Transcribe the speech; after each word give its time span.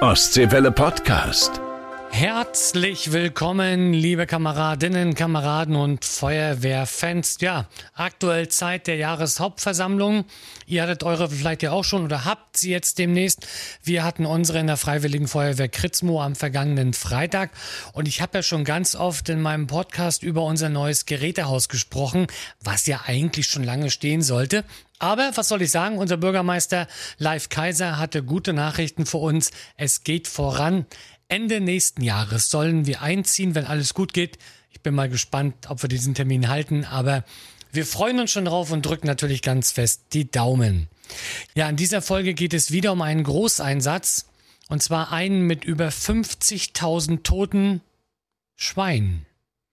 Ostseewelle 0.00 0.72
Podcast. 0.72 1.60
Herzlich 2.10 3.12
willkommen, 3.12 3.92
liebe 3.92 4.26
Kameradinnen, 4.26 5.14
Kameraden 5.14 5.76
und 5.76 6.06
Feuerwehrfans. 6.06 7.36
Ja, 7.42 7.68
aktuell 7.92 8.48
Zeit 8.48 8.86
der 8.86 8.96
Jahreshauptversammlung. 8.96 10.24
Ihr 10.66 10.84
hattet 10.84 11.02
eure 11.02 11.28
vielleicht 11.28 11.62
ja 11.62 11.72
auch 11.72 11.84
schon 11.84 12.02
oder 12.02 12.24
habt 12.24 12.56
sie 12.56 12.70
jetzt 12.70 12.98
demnächst. 12.98 13.46
Wir 13.82 14.02
hatten 14.02 14.24
unsere 14.24 14.60
in 14.60 14.68
der 14.68 14.78
Freiwilligen 14.78 15.28
Feuerwehr 15.28 15.68
Kritzmo 15.68 16.22
am 16.22 16.34
vergangenen 16.34 16.94
Freitag. 16.94 17.50
Und 17.92 18.08
ich 18.08 18.22
habe 18.22 18.38
ja 18.38 18.42
schon 18.42 18.64
ganz 18.64 18.94
oft 18.94 19.28
in 19.28 19.42
meinem 19.42 19.66
Podcast 19.66 20.22
über 20.22 20.44
unser 20.44 20.70
neues 20.70 21.04
Gerätehaus 21.04 21.68
gesprochen, 21.68 22.26
was 22.64 22.86
ja 22.86 23.02
eigentlich 23.06 23.48
schon 23.48 23.64
lange 23.64 23.90
stehen 23.90 24.22
sollte. 24.22 24.64
Aber 25.00 25.32
was 25.34 25.48
soll 25.48 25.62
ich 25.62 25.70
sagen? 25.70 25.98
Unser 25.98 26.18
Bürgermeister 26.18 26.86
Live 27.18 27.48
Kaiser 27.48 27.98
hatte 27.98 28.22
gute 28.22 28.52
Nachrichten 28.52 29.06
für 29.06 29.16
uns. 29.16 29.50
Es 29.76 30.04
geht 30.04 30.28
voran. 30.28 30.86
Ende 31.26 31.60
nächsten 31.60 32.02
Jahres 32.02 32.50
sollen 32.50 32.86
wir 32.86 33.00
einziehen, 33.02 33.54
wenn 33.54 33.64
alles 33.64 33.94
gut 33.94 34.12
geht. 34.12 34.38
Ich 34.70 34.82
bin 34.82 34.94
mal 34.94 35.08
gespannt, 35.08 35.70
ob 35.70 35.82
wir 35.82 35.88
diesen 35.88 36.14
Termin 36.14 36.48
halten, 36.48 36.84
aber 36.84 37.24
wir 37.72 37.86
freuen 37.86 38.20
uns 38.20 38.30
schon 38.30 38.44
drauf 38.44 38.72
und 38.72 38.84
drücken 38.84 39.06
natürlich 39.06 39.42
ganz 39.42 39.72
fest 39.72 40.02
die 40.12 40.30
Daumen. 40.30 40.88
Ja, 41.54 41.68
in 41.68 41.76
dieser 41.76 42.02
Folge 42.02 42.34
geht 42.34 42.52
es 42.52 42.70
wieder 42.70 42.92
um 42.92 43.00
einen 43.00 43.24
Großeinsatz 43.24 44.26
und 44.68 44.82
zwar 44.82 45.12
einen 45.12 45.46
mit 45.46 45.64
über 45.64 45.88
50.000 45.88 47.22
toten 47.22 47.80
Schweinen. 48.54 49.24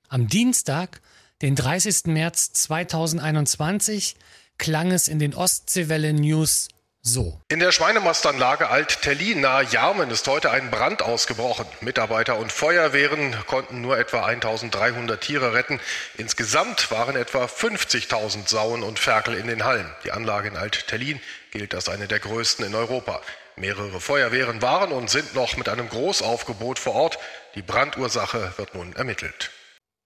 Am 0.08 0.28
Dienstag, 0.28 1.02
den 1.42 1.56
30. 1.56 2.06
März 2.06 2.54
2021, 2.54 4.16
klang 4.58 4.92
es 4.92 5.08
in 5.08 5.20
den 5.20 5.34
Ostseewelle 5.34 6.14
News 6.14 6.70
so. 7.08 7.40
In 7.48 7.60
der 7.60 7.72
Schweinemastanlage 7.72 8.70
Alt-Tellin 8.70 9.40
nahe 9.40 9.64
Jarmen 9.64 10.10
ist 10.10 10.28
heute 10.28 10.52
ein 10.52 10.70
Brand 10.70 11.02
ausgebrochen. 11.02 11.66
Mitarbeiter 11.80 12.38
und 12.38 12.52
Feuerwehren 12.52 13.34
konnten 13.46 13.80
nur 13.82 13.98
etwa 13.98 14.26
1300 14.26 15.22
Tiere 15.22 15.54
retten. 15.54 15.80
Insgesamt 16.18 16.92
waren 16.92 17.16
etwa 17.16 17.46
50.000 17.46 18.50
Sauen 18.50 18.84
und 18.84 19.00
Ferkel 19.00 19.36
in 19.36 19.48
den 19.48 19.64
Hallen. 19.64 19.90
Die 20.04 20.12
Anlage 20.12 20.50
in 20.50 20.58
Alt-Tellin 20.58 21.22
gilt 21.52 21.74
als 21.74 21.88
eine 21.88 22.08
der 22.08 22.20
größten 22.20 22.66
in 22.66 22.76
Europa. 22.76 23.22
Mehrere 23.56 24.02
Feuerwehren 24.02 24.62
waren 24.62 24.92
und 24.92 25.10
sind 25.10 25.34
noch 25.34 25.56
mit 25.56 25.70
einem 25.70 25.88
Großaufgebot 25.88 26.78
vor 26.78 26.94
Ort. 26.94 27.20
Die 27.56 27.62
Brandursache 27.62 28.54
wird 28.58 28.76
nun 28.76 28.94
ermittelt. 28.94 29.52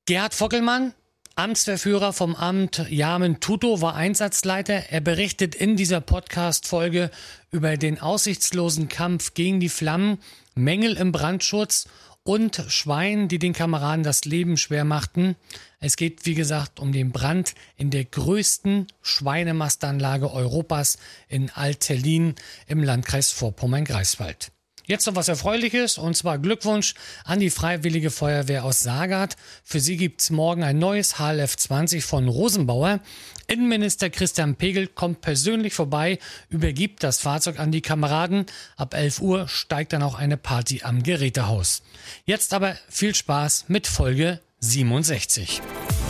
Gerhard 0.05 0.39
Vockelmann, 0.39 0.93
Amtsverführer 1.35 2.11
vom 2.11 2.35
Amt 2.35 2.85
Yamen 2.89 3.39
Tuto 3.39 3.81
war 3.81 3.95
Einsatzleiter. 3.95 4.91
Er 4.91 4.99
berichtet 4.99 5.55
in 5.55 5.77
dieser 5.77 6.01
Podcast-Folge 6.01 7.09
über 7.51 7.77
den 7.77 8.01
aussichtslosen 8.01 8.89
Kampf 8.89 9.33
gegen 9.33 9.59
die 9.59 9.69
Flammen, 9.69 10.17
Mängel 10.55 10.97
im 10.97 11.13
Brandschutz 11.13 11.87
und 12.23 12.63
Schwein, 12.67 13.29
die 13.29 13.39
den 13.39 13.53
Kameraden 13.53 14.03
das 14.03 14.25
Leben 14.25 14.57
schwer 14.57 14.83
machten. 14.83 15.35
Es 15.79 15.95
geht, 15.95 16.25
wie 16.25 16.35
gesagt, 16.35 16.79
um 16.79 16.91
den 16.91 17.11
Brand 17.11 17.55
in 17.77 17.89
der 17.91 18.03
größten 18.03 18.87
Schweinemastanlage 19.01 20.31
Europas 20.31 20.97
in 21.29 21.49
Altelin 21.49 22.35
im 22.67 22.83
Landkreis 22.83 23.31
Vorpommern-Greifswald. 23.31 24.51
Jetzt 24.91 25.07
noch 25.07 25.15
was 25.15 25.29
Erfreuliches 25.29 25.97
und 25.97 26.17
zwar 26.17 26.37
Glückwunsch 26.37 26.95
an 27.23 27.39
die 27.39 27.49
Freiwillige 27.49 28.11
Feuerwehr 28.11 28.65
aus 28.65 28.81
Sagat. 28.81 29.37
Für 29.63 29.79
sie 29.79 29.95
gibt's 29.95 30.31
morgen 30.31 30.63
ein 30.63 30.79
neues 30.79 31.17
HLF 31.17 31.55
20 31.55 32.03
von 32.03 32.27
Rosenbauer. 32.27 32.99
Innenminister 33.47 34.09
Christian 34.09 34.57
Pegel 34.57 34.87
kommt 34.87 35.21
persönlich 35.21 35.73
vorbei, 35.73 36.19
übergibt 36.49 37.03
das 37.03 37.19
Fahrzeug 37.19 37.57
an 37.57 37.71
die 37.71 37.79
Kameraden. 37.79 38.47
Ab 38.75 38.93
11 38.93 39.21
Uhr 39.21 39.47
steigt 39.47 39.93
dann 39.93 40.03
auch 40.03 40.15
eine 40.15 40.35
Party 40.35 40.81
am 40.83 41.03
Gerätehaus. 41.03 41.83
Jetzt 42.25 42.53
aber 42.53 42.75
viel 42.89 43.15
Spaß 43.15 43.69
mit 43.69 43.87
Folge 43.87 44.41
67. 44.59 45.61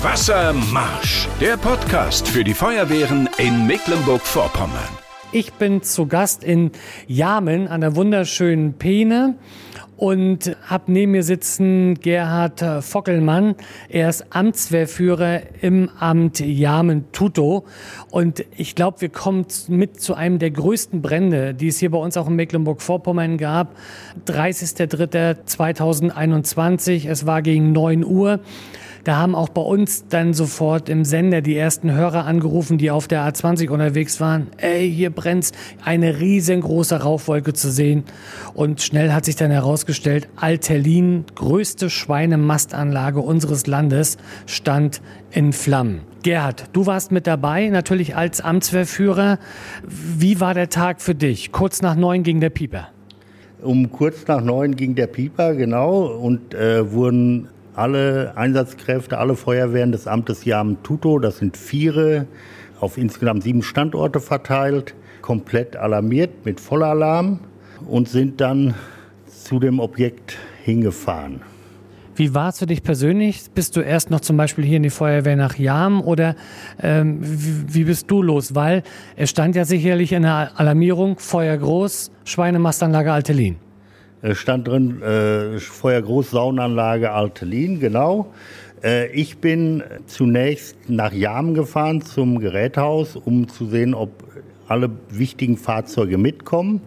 Wassermarsch, 0.02 1.28
der 1.40 1.56
Podcast 1.58 2.28
für 2.28 2.44
die 2.44 2.56
Feuerwehren 2.56 3.30
in 3.38 3.68
Mecklenburg-Vorpommern. 3.68 5.10
Ich 5.34 5.53
bin 5.53 5.81
zu 5.81 6.08
Gast 6.08 6.44
in 6.44 6.72
Jamen 7.08 7.69
an 7.69 7.80
der 7.80 7.96
wunderschönen 7.96 8.74
Peene 8.74 9.36
und 9.96 10.58
habe 10.66 10.92
neben 10.92 11.14
mir 11.14 11.24
sitzen 11.24 11.94
Gerhard 12.02 12.62
Fockelmann. 12.84 13.56
Er 13.88 14.09
ist 14.09 14.25
Amtswehrführer 14.31 15.40
im 15.62 15.90
Amt 15.97 16.41
Jamen-Tuto. 16.41 17.64
Und 18.09 18.44
ich 18.58 18.75
glaube, 18.75 19.00
wir 19.00 19.08
kommen 19.08 19.46
mit 19.70 20.02
zu 20.02 20.16
einem 20.16 20.38
der 20.38 20.52
größten 20.52 21.02
Brände, 21.02 21.53
die 21.53 21.70
es 21.70 21.80
hier 21.80 21.91
bei 21.91 22.00
uns 22.00 22.18
auch 22.18 22.28
in 22.28 22.36
Mecklenburg-Vorpommern 22.36 23.38
gab. 23.38 23.78
30.03.2021. 24.28 27.08
Es 27.08 27.25
war 27.25 27.41
gegen 27.41 27.72
9 27.72 28.03
Uhr. 28.03 28.41
Da 29.03 29.17
haben 29.17 29.34
auch 29.34 29.50
bei 29.50 29.62
uns 29.62 30.06
dann 30.07 30.34
sofort 30.34 30.88
im 30.89 31.06
Sender 31.06 31.41
die 31.41 31.56
ersten 31.56 31.91
Hörer 31.91 32.25
angerufen, 32.25 32.78
die 32.78 32.91
auf 32.91 33.07
der 33.07 33.28
A20 33.28 33.69
unterwegs 33.69 34.19
waren. 34.19 34.47
Ey, 34.57 34.91
hier 34.91 35.09
brennt's. 35.09 35.51
Eine 35.84 36.19
riesengroße 36.19 37.01
Rauchwolke 37.01 37.53
zu 37.53 37.72
sehen. 37.72 38.03
Und 38.53 38.81
schnell 38.81 39.11
hat 39.11 39.25
sich 39.25 39.35
dann 39.35 39.50
herausgestellt, 39.50 40.29
Alterlin, 40.35 41.25
größte 41.35 41.90
Schweinemastanlage 41.90 43.19
unseres 43.22 43.66
Landes, 43.66 44.17
stand 44.45 45.01
in 45.31 45.53
Flammen. 45.53 46.01
Gerhard, 46.23 46.66
du 46.73 46.85
warst 46.85 47.11
mit 47.11 47.25
dabei, 47.25 47.69
natürlich 47.69 48.16
als 48.16 48.41
Amtswehrführer. 48.41 49.40
Wie 49.84 50.40
war 50.40 50.53
der 50.53 50.69
Tag 50.69 51.01
für 51.01 51.16
dich? 51.16 51.51
Kurz 51.51 51.81
nach 51.81 51.95
neun 51.95 52.22
ging 52.22 52.40
der 52.40 52.51
Pieper. 52.51 52.90
Um 53.63 53.91
kurz 53.91 54.28
nach 54.28 54.41
neun 54.41 54.75
ging 54.75 54.95
der 54.95 55.07
Pieper, 55.07 55.56
genau, 55.56 56.06
und 56.06 56.53
äh, 56.53 56.91
wurden 56.91 57.47
alle 57.76 58.34
Einsatzkräfte, 58.36 59.18
alle 59.18 59.36
Feuerwehren 59.36 59.92
des 59.92 60.08
Amtes 60.08 60.46
Jamen 60.46 60.82
Tuto, 60.84 61.20
das 61.20 61.38
sind 61.38 61.58
vier, 61.58 62.28
auf 62.80 62.98
insgesamt 62.98 63.44
sieben 63.44 63.64
Standorte 63.64 64.20
verteilt, 64.20 64.96
komplett 65.22 65.76
alarmiert 65.76 66.46
mit 66.46 66.59
Vollalarm 66.59 67.40
und 67.88 68.09
sind 68.09 68.42
dann 68.42 68.74
zu 69.28 69.59
dem 69.59 69.80
Objekt 69.80 70.38
hingefahren. 70.64 71.42
Wie 72.16 72.34
war 72.34 72.50
es 72.50 72.59
für 72.59 72.66
dich 72.66 72.84
persönlich? 72.84 73.50
Bist 73.56 73.76
du 73.76 73.82
erst 73.82 74.12
noch 74.12 74.20
zum 74.20 74.36
Beispiel 74.36 74.66
hier 74.66 74.78
in 74.78 74.84
die 74.84 74.90
Feuerwehr 74.90 75.36
nach 75.36 75.58
Jam 75.58 76.02
oder 76.02 76.36
ähm, 76.82 77.20
wie, 77.22 77.74
wie, 77.74 77.84
bist 77.86 78.12
du 78.12 78.22
los? 78.22 78.53
Weil 78.53 78.84
es 79.16 79.30
stand 79.30 79.56
ja 79.56 79.64
sicherlich 79.64 80.12
in 80.12 80.24
der 80.24 80.52
Alarmierung 80.56 81.18
Feuer 81.20 81.58
groß, 81.58 82.12
Schweinemastanlage 82.26 83.12
Altelin. 83.12 83.56
Es 84.24 84.38
stand 84.38 84.68
drin 84.68 85.02
äh, 85.02 85.59
Feuer 85.59 86.02
groß 86.02 86.32
Saunanlage 86.32 87.12
Altelin, 87.12 87.80
genau. 87.80 88.32
Äh, 88.84 89.12
ich 89.14 89.40
bin 89.40 89.84
zunächst 90.06 90.76
nach 90.90 91.12
Jam 91.12 91.56
gefahren 91.56 92.02
zum 92.02 92.40
Geräthaus, 92.40 93.16
um 93.16 93.48
zu 93.48 93.66
sehen, 93.66 93.96
ob 93.96 94.24
alle 94.68 94.92
wichtigen 95.09 95.58
Fahrzeuge 95.58 96.18
mitkommen. 96.18 96.82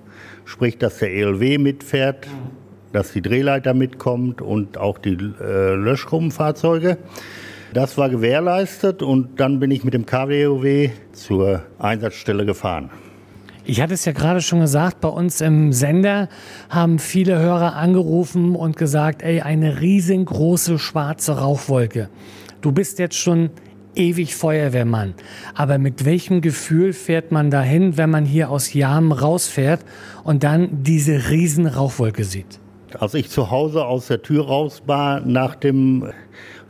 Sprich, 0.44 0.78
dass 0.78 0.98
der 0.98 1.12
ELW 1.12 1.58
mitfährt, 1.58 2.28
dass 2.92 3.12
die 3.12 3.22
Drehleiter 3.22 3.74
mitkommt 3.74 4.40
und 4.40 4.78
auch 4.78 4.98
die 4.98 5.18
äh, 5.40 5.74
Löschgruppenfahrzeuge. 5.74 6.98
Das 7.72 7.98
war 7.98 8.08
gewährleistet 8.08 9.02
und 9.02 9.40
dann 9.40 9.58
bin 9.58 9.72
ich 9.72 9.82
mit 9.82 9.94
dem 9.94 10.06
KWOW 10.06 10.90
zur 11.12 11.62
Einsatzstelle 11.80 12.46
gefahren. 12.46 12.90
Ich 13.66 13.80
hatte 13.80 13.94
es 13.94 14.04
ja 14.04 14.12
gerade 14.12 14.42
schon 14.42 14.60
gesagt, 14.60 15.00
bei 15.00 15.08
uns 15.08 15.40
im 15.40 15.72
Sender 15.72 16.28
haben 16.68 16.98
viele 16.98 17.38
Hörer 17.38 17.76
angerufen 17.76 18.56
und 18.56 18.76
gesagt, 18.76 19.22
ey, 19.22 19.40
eine 19.40 19.80
riesengroße 19.80 20.78
schwarze 20.78 21.38
Rauchwolke. 21.38 22.10
Du 22.60 22.72
bist 22.72 22.98
jetzt 22.98 23.16
schon 23.16 23.48
ewig 23.94 24.34
Feuerwehrmann. 24.34 25.14
Aber 25.54 25.78
mit 25.78 26.04
welchem 26.04 26.42
Gefühl 26.42 26.92
fährt 26.92 27.32
man 27.32 27.50
dahin, 27.50 27.96
wenn 27.96 28.10
man 28.10 28.26
hier 28.26 28.50
aus 28.50 28.74
Jam 28.74 29.12
rausfährt 29.12 29.80
und 30.24 30.44
dann 30.44 30.82
diese 30.82 31.30
riesen 31.30 31.66
Rauchwolke 31.66 32.24
sieht? 32.24 32.60
Als 32.98 33.14
ich 33.14 33.30
zu 33.30 33.50
Hause 33.50 33.86
aus 33.86 34.08
der 34.08 34.20
Tür 34.20 34.46
raus 34.46 34.82
war, 34.84 35.20
nach 35.20 35.54
dem 35.54 36.12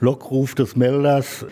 Lockruf 0.01 0.55
des 0.55 0.77
Melders, 0.77 1.45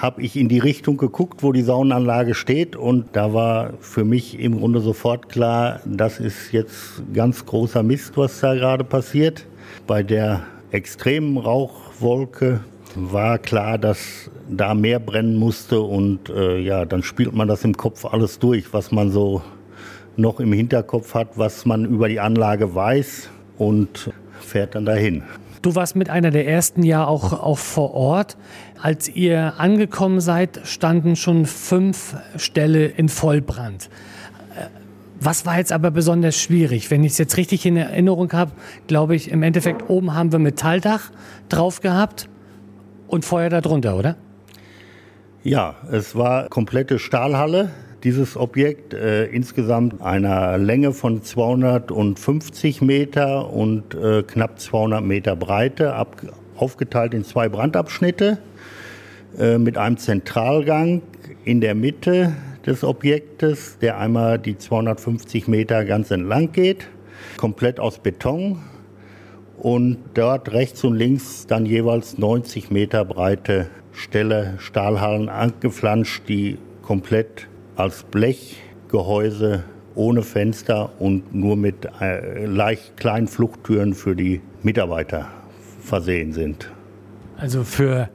habe 0.00 0.22
ich 0.22 0.36
in 0.36 0.48
die 0.48 0.58
Richtung 0.58 0.96
geguckt, 0.96 1.42
wo 1.42 1.52
die 1.52 1.62
Saunanlage 1.62 2.34
steht 2.34 2.74
und 2.74 3.08
da 3.12 3.34
war 3.34 3.74
für 3.80 4.04
mich 4.04 4.40
im 4.40 4.58
Grunde 4.58 4.80
sofort 4.80 5.28
klar, 5.28 5.80
das 5.84 6.18
ist 6.18 6.52
jetzt 6.52 7.02
ganz 7.12 7.44
großer 7.44 7.82
Mist, 7.82 8.16
was 8.16 8.40
da 8.40 8.54
gerade 8.54 8.82
passiert. 8.82 9.46
Bei 9.86 10.02
der 10.02 10.42
extremen 10.70 11.36
Rauchwolke 11.36 12.60
war 12.94 13.38
klar, 13.38 13.76
dass 13.76 14.30
da 14.48 14.74
mehr 14.74 14.98
brennen 14.98 15.36
musste 15.36 15.80
und 15.80 16.30
äh, 16.30 16.58
ja, 16.58 16.86
dann 16.86 17.02
spielt 17.02 17.34
man 17.34 17.46
das 17.46 17.64
im 17.64 17.76
Kopf 17.76 18.04
alles 18.06 18.38
durch, 18.38 18.72
was 18.72 18.90
man 18.90 19.10
so 19.10 19.42
noch 20.16 20.40
im 20.40 20.52
Hinterkopf 20.52 21.14
hat, 21.14 21.36
was 21.36 21.66
man 21.66 21.84
über 21.84 22.08
die 22.08 22.20
Anlage 22.20 22.74
weiß 22.74 23.28
und 23.58 24.10
fährt 24.40 24.74
dann 24.74 24.86
dahin. 24.86 25.22
Du 25.62 25.74
warst 25.74 25.94
mit 25.94 26.08
einer 26.08 26.30
der 26.30 26.48
ersten 26.48 26.82
ja 26.82 27.06
auch, 27.06 27.34
auch 27.34 27.58
vor 27.58 27.92
Ort. 27.92 28.38
Als 28.80 29.08
ihr 29.08 29.54
angekommen 29.58 30.20
seid, 30.20 30.60
standen 30.64 31.16
schon 31.16 31.44
fünf 31.44 32.16
Ställe 32.36 32.86
in 32.86 33.10
Vollbrand. 33.10 33.90
Äh, 34.56 34.66
Was 35.20 35.44
war 35.44 35.58
jetzt 35.58 35.72
aber 35.72 35.90
besonders 35.90 36.36
schwierig? 36.36 36.90
Wenn 36.90 37.04
ich 37.04 37.12
es 37.12 37.18
jetzt 37.18 37.36
richtig 37.36 37.66
in 37.66 37.76
Erinnerung 37.76 38.32
habe, 38.32 38.52
glaube 38.86 39.14
ich, 39.14 39.30
im 39.30 39.42
Endeffekt 39.42 39.90
oben 39.90 40.14
haben 40.14 40.32
wir 40.32 40.38
Metalldach 40.38 41.10
drauf 41.50 41.80
gehabt 41.80 42.28
und 43.06 43.26
Feuer 43.26 43.50
darunter, 43.50 43.96
oder? 43.96 44.16
Ja, 45.42 45.74
es 45.90 46.16
war 46.16 46.48
komplette 46.48 46.98
Stahlhalle, 46.98 47.70
dieses 48.04 48.36
Objekt, 48.36 48.94
äh, 48.94 49.26
insgesamt 49.26 50.00
einer 50.00 50.58
Länge 50.58 50.92
von 50.92 51.22
250 51.22 52.80
Meter 52.82 53.52
und 53.52 53.94
äh, 53.94 54.22
knapp 54.22 54.58
200 54.58 55.04
Meter 55.04 55.36
Breite, 55.36 55.94
ab, 55.94 56.16
aufgeteilt 56.56 57.14
in 57.14 57.24
zwei 57.24 57.48
Brandabschnitte 57.48 58.38
äh, 59.38 59.58
mit 59.58 59.76
einem 59.78 59.98
Zentralgang 59.98 61.02
in 61.44 61.60
der 61.60 61.74
Mitte 61.74 62.34
des 62.66 62.84
Objektes, 62.84 63.78
der 63.78 63.98
einmal 63.98 64.38
die 64.38 64.56
250 64.56 65.48
Meter 65.48 65.84
ganz 65.84 66.10
entlang 66.10 66.52
geht, 66.52 66.86
komplett 67.36 67.80
aus 67.80 67.98
Beton 67.98 68.58
und 69.58 69.98
dort 70.14 70.52
rechts 70.52 70.84
und 70.84 70.94
links 70.94 71.46
dann 71.46 71.66
jeweils 71.66 72.18
90 72.18 72.70
Meter 72.70 73.04
breite 73.04 73.68
Ställe, 73.92 74.54
Stahlhallen 74.58 75.28
angeflanscht, 75.28 76.22
die 76.28 76.58
komplett 76.82 77.48
als 77.76 78.02
Blechgehäuse 78.04 79.64
ohne 79.94 80.22
Fenster 80.22 80.90
und 80.98 81.34
nur 81.34 81.56
mit 81.56 81.88
äh, 82.00 82.46
leicht 82.46 82.96
kleinen 82.96 83.28
Fluchttüren 83.28 83.94
für 83.94 84.14
die 84.14 84.40
Mitarbeiter 84.62 85.28
versehen 85.82 86.32
sind. 86.32 86.70
Also 87.36 87.64
für 87.64 88.08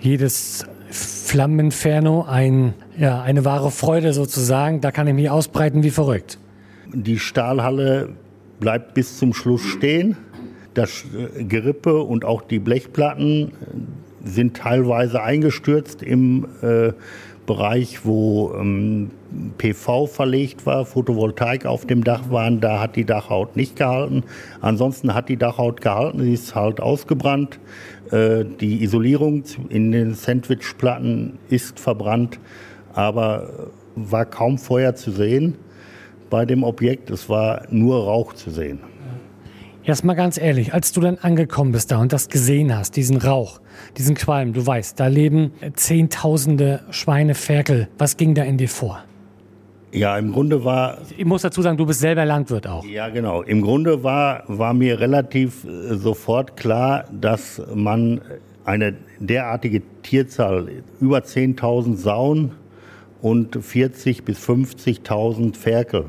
jedes 0.00 0.66
Flammeninferno 0.90 2.24
ein, 2.28 2.74
ja, 2.98 3.22
eine 3.22 3.44
wahre 3.44 3.70
Freude 3.70 4.12
sozusagen. 4.12 4.80
Da 4.80 4.90
kann 4.90 5.06
ich 5.06 5.14
mich 5.14 5.30
ausbreiten 5.30 5.82
wie 5.82 5.90
verrückt. 5.90 6.38
Die 6.92 7.18
Stahlhalle 7.18 8.10
bleibt 8.58 8.94
bis 8.94 9.18
zum 9.18 9.32
Schluss 9.32 9.62
stehen. 9.62 10.16
Das 10.74 11.04
äh, 11.38 11.44
Gerippe 11.44 12.02
und 12.02 12.24
auch 12.24 12.42
die 12.42 12.58
Blechplatten 12.58 13.52
sind 14.24 14.56
teilweise 14.56 15.22
eingestürzt 15.22 16.02
im 16.02 16.46
äh, 16.62 16.92
Bereich, 17.50 18.04
wo 18.04 18.54
ähm, 18.54 19.10
PV 19.58 20.06
verlegt 20.06 20.66
war, 20.66 20.84
Photovoltaik 20.84 21.66
auf 21.66 21.84
dem 21.84 22.04
Dach 22.04 22.30
waren, 22.30 22.60
da 22.60 22.78
hat 22.78 22.94
die 22.94 23.04
Dachhaut 23.04 23.56
nicht 23.56 23.74
gehalten. 23.74 24.22
Ansonsten 24.60 25.14
hat 25.14 25.28
die 25.28 25.36
Dachhaut 25.36 25.80
gehalten, 25.80 26.22
sie 26.22 26.34
ist 26.34 26.54
halt 26.54 26.80
ausgebrannt. 26.80 27.58
Äh, 28.12 28.44
die 28.44 28.84
Isolierung 28.84 29.42
in 29.68 29.90
den 29.90 30.14
Sandwichplatten 30.14 31.40
ist 31.48 31.80
verbrannt, 31.80 32.38
aber 32.92 33.48
war 33.96 34.26
kaum 34.26 34.56
Feuer 34.56 34.94
zu 34.94 35.10
sehen 35.10 35.56
bei 36.30 36.46
dem 36.46 36.62
Objekt. 36.62 37.10
Es 37.10 37.28
war 37.28 37.62
nur 37.68 38.04
Rauch 38.04 38.34
zu 38.34 38.50
sehen. 38.50 38.78
Erst 39.90 40.04
mal 40.04 40.14
ganz 40.14 40.38
ehrlich, 40.38 40.72
als 40.72 40.92
du 40.92 41.00
dann 41.00 41.18
angekommen 41.18 41.72
bist 41.72 41.90
da 41.90 41.98
und 41.98 42.12
das 42.12 42.28
gesehen 42.28 42.72
hast, 42.76 42.94
diesen 42.94 43.16
Rauch, 43.16 43.60
diesen 43.98 44.14
Qualm, 44.14 44.52
du 44.52 44.64
weißt, 44.64 45.00
da 45.00 45.08
leben 45.08 45.50
Zehntausende 45.74 46.84
Schweineferkel. 46.90 47.88
Was 47.98 48.16
ging 48.16 48.36
da 48.36 48.44
in 48.44 48.56
dir 48.56 48.68
vor? 48.68 49.02
Ja, 49.90 50.16
im 50.16 50.30
Grunde 50.30 50.64
war. 50.64 50.98
Ich 51.18 51.24
muss 51.24 51.42
dazu 51.42 51.60
sagen, 51.60 51.76
du 51.76 51.86
bist 51.86 51.98
selber 51.98 52.24
Landwirt 52.24 52.68
auch. 52.68 52.84
Ja, 52.84 53.08
genau. 53.08 53.42
Im 53.42 53.62
Grunde 53.62 54.04
war, 54.04 54.44
war 54.46 54.74
mir 54.74 55.00
relativ 55.00 55.64
äh, 55.64 55.96
sofort 55.96 56.56
klar, 56.56 57.06
dass 57.10 57.60
man 57.74 58.20
eine 58.64 58.94
derartige 59.18 59.82
Tierzahl, 60.04 60.68
über 61.00 61.18
10.000 61.18 61.96
Sauen 61.96 62.52
und 63.22 63.56
40.000 63.56 64.22
bis 64.22 64.38
50.000 64.38 65.56
Ferkel, 65.56 66.04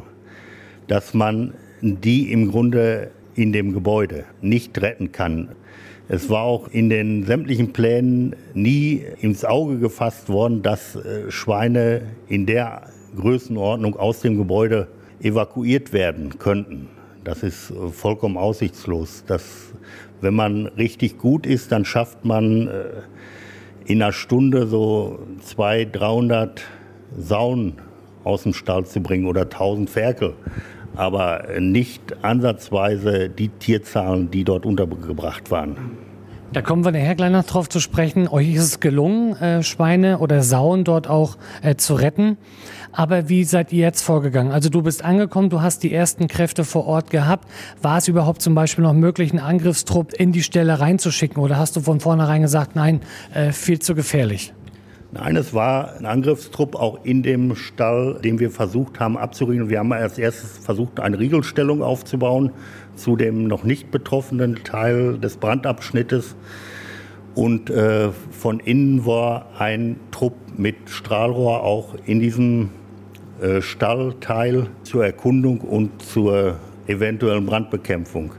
dass 0.85 1.15
man 1.15 1.55
die 1.81 2.31
im 2.31 2.51
Grunde 2.51 3.09
in 3.35 3.51
dem 3.53 3.73
Gebäude 3.73 4.25
nicht 4.41 4.81
retten 4.81 5.11
kann. 5.11 5.49
Es 6.07 6.29
war 6.29 6.43
auch 6.43 6.67
in 6.67 6.89
den 6.89 7.25
sämtlichen 7.25 7.71
Plänen 7.71 8.35
nie 8.53 9.01
ins 9.21 9.45
Auge 9.45 9.77
gefasst 9.77 10.27
worden, 10.29 10.61
dass 10.61 10.95
äh, 10.95 11.31
Schweine 11.31 12.01
in 12.27 12.45
der 12.45 12.89
Größenordnung 13.15 13.95
aus 13.95 14.19
dem 14.19 14.37
Gebäude 14.37 14.87
evakuiert 15.21 15.93
werden 15.93 16.37
könnten. 16.37 16.89
Das 17.23 17.43
ist 17.43 17.71
äh, 17.71 17.89
vollkommen 17.91 18.35
aussichtslos. 18.35 19.23
Das, 19.27 19.71
wenn 20.19 20.33
man 20.33 20.65
richtig 20.65 21.17
gut 21.17 21.45
ist, 21.45 21.71
dann 21.71 21.85
schafft 21.85 22.25
man 22.25 22.67
äh, 22.67 22.83
in 23.85 24.01
einer 24.01 24.11
Stunde 24.11 24.67
so 24.67 25.19
200, 25.41 25.95
300 25.95 26.61
Sauen 27.17 27.73
aus 28.23 28.43
dem 28.43 28.53
Stall 28.53 28.85
zu 28.85 29.01
bringen 29.01 29.27
oder 29.27 29.43
1000 29.43 29.89
Ferkel 29.89 30.33
aber 30.95 31.45
nicht 31.59 32.23
ansatzweise 32.23 33.29
die 33.29 33.49
Tierzahlen, 33.49 34.31
die 34.31 34.43
dort 34.43 34.65
untergebracht 34.65 35.51
waren. 35.51 35.75
Da 36.53 36.61
kommen 36.61 36.83
wir 36.83 36.91
nachher 36.91 37.15
gleich 37.15 37.31
noch 37.31 37.45
drauf 37.45 37.69
zu 37.69 37.79
sprechen. 37.79 38.27
Euch 38.27 38.53
ist 38.53 38.63
es 38.63 38.79
gelungen, 38.81 39.37
äh, 39.37 39.63
Schweine 39.63 40.19
oder 40.19 40.43
Sauen 40.43 40.83
dort 40.83 41.09
auch 41.09 41.37
äh, 41.61 41.75
zu 41.75 41.93
retten. 41.93 42.37
Aber 42.91 43.29
wie 43.29 43.45
seid 43.45 43.71
ihr 43.71 43.79
jetzt 43.79 44.01
vorgegangen? 44.01 44.51
Also 44.51 44.67
du 44.67 44.81
bist 44.81 45.05
angekommen, 45.05 45.49
du 45.49 45.61
hast 45.61 45.81
die 45.81 45.93
ersten 45.93 46.27
Kräfte 46.27 46.65
vor 46.65 46.87
Ort 46.87 47.09
gehabt. 47.09 47.47
War 47.81 47.99
es 47.99 48.09
überhaupt 48.09 48.41
zum 48.41 48.53
Beispiel 48.53 48.83
noch 48.83 48.91
möglich, 48.91 49.31
einen 49.31 49.39
Angriffstrupp 49.39 50.11
in 50.11 50.33
die 50.33 50.43
Stelle 50.43 50.81
reinzuschicken? 50.81 51.41
Oder 51.41 51.57
hast 51.57 51.77
du 51.77 51.79
von 51.79 52.01
vornherein 52.01 52.41
gesagt, 52.41 52.75
nein, 52.75 52.99
äh, 53.33 53.53
viel 53.53 53.79
zu 53.79 53.95
gefährlich? 53.95 54.53
Nein, 55.13 55.35
es 55.35 55.53
war 55.53 55.97
ein 55.97 56.05
Angriffstrupp 56.05 56.75
auch 56.75 57.03
in 57.03 57.21
dem 57.21 57.55
Stall, 57.55 58.19
den 58.23 58.39
wir 58.39 58.49
versucht 58.49 59.01
haben 59.01 59.17
abzuriegeln. 59.17 59.69
Wir 59.69 59.79
haben 59.79 59.91
als 59.91 60.17
erstes 60.17 60.57
versucht, 60.57 61.01
eine 61.01 61.19
Riegelstellung 61.19 61.83
aufzubauen 61.83 62.51
zu 62.95 63.17
dem 63.17 63.45
noch 63.45 63.65
nicht 63.65 63.91
betroffenen 63.91 64.63
Teil 64.63 65.17
des 65.17 65.35
Brandabschnittes. 65.35 66.37
Und 67.35 67.69
äh, 67.69 68.09
von 68.31 68.61
innen 68.61 69.05
war 69.05 69.47
ein 69.59 69.99
Trupp 70.11 70.35
mit 70.57 70.75
Strahlrohr 70.89 71.61
auch 71.63 71.95
in 72.05 72.21
diesem 72.21 72.69
äh, 73.41 73.61
Stallteil 73.61 74.67
zur 74.83 75.03
Erkundung 75.03 75.59
und 75.59 76.01
zur 76.01 76.55
eventuellen 76.87 77.45
Brandbekämpfung. 77.45 78.31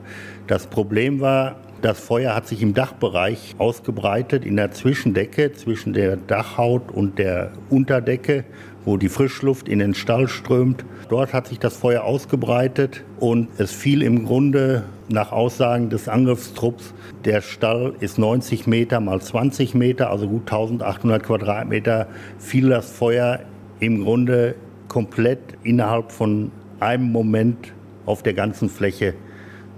Das 0.46 0.66
Problem 0.66 1.20
war, 1.20 1.56
das 1.82 1.98
Feuer 1.98 2.34
hat 2.34 2.46
sich 2.46 2.62
im 2.62 2.74
Dachbereich 2.74 3.56
ausgebreitet, 3.58 4.46
in 4.46 4.56
der 4.56 4.70
Zwischendecke 4.70 5.52
zwischen 5.52 5.92
der 5.92 6.16
Dachhaut 6.16 6.92
und 6.92 7.18
der 7.18 7.50
Unterdecke, 7.70 8.44
wo 8.84 8.96
die 8.96 9.08
Frischluft 9.08 9.68
in 9.68 9.80
den 9.80 9.94
Stall 9.94 10.28
strömt. 10.28 10.84
Dort 11.08 11.32
hat 11.32 11.48
sich 11.48 11.58
das 11.58 11.76
Feuer 11.76 12.04
ausgebreitet 12.04 13.02
und 13.18 13.48
es 13.58 13.72
fiel 13.72 14.02
im 14.02 14.24
Grunde 14.24 14.84
nach 15.08 15.32
Aussagen 15.32 15.90
des 15.90 16.08
Angriffstrupps, 16.08 16.94
der 17.24 17.42
Stall 17.42 17.94
ist 18.00 18.18
90 18.18 18.66
Meter 18.66 19.00
mal 19.00 19.20
20 19.20 19.74
Meter, 19.74 20.10
also 20.10 20.28
gut 20.28 20.42
1800 20.42 21.22
Quadratmeter, 21.22 22.06
fiel 22.38 22.70
das 22.70 22.90
Feuer 22.90 23.40
im 23.80 24.04
Grunde 24.04 24.54
komplett 24.88 25.40
innerhalb 25.64 26.12
von 26.12 26.52
einem 26.80 27.10
Moment 27.10 27.72
auf 28.06 28.22
der 28.22 28.34
ganzen 28.34 28.68
Fläche 28.68 29.14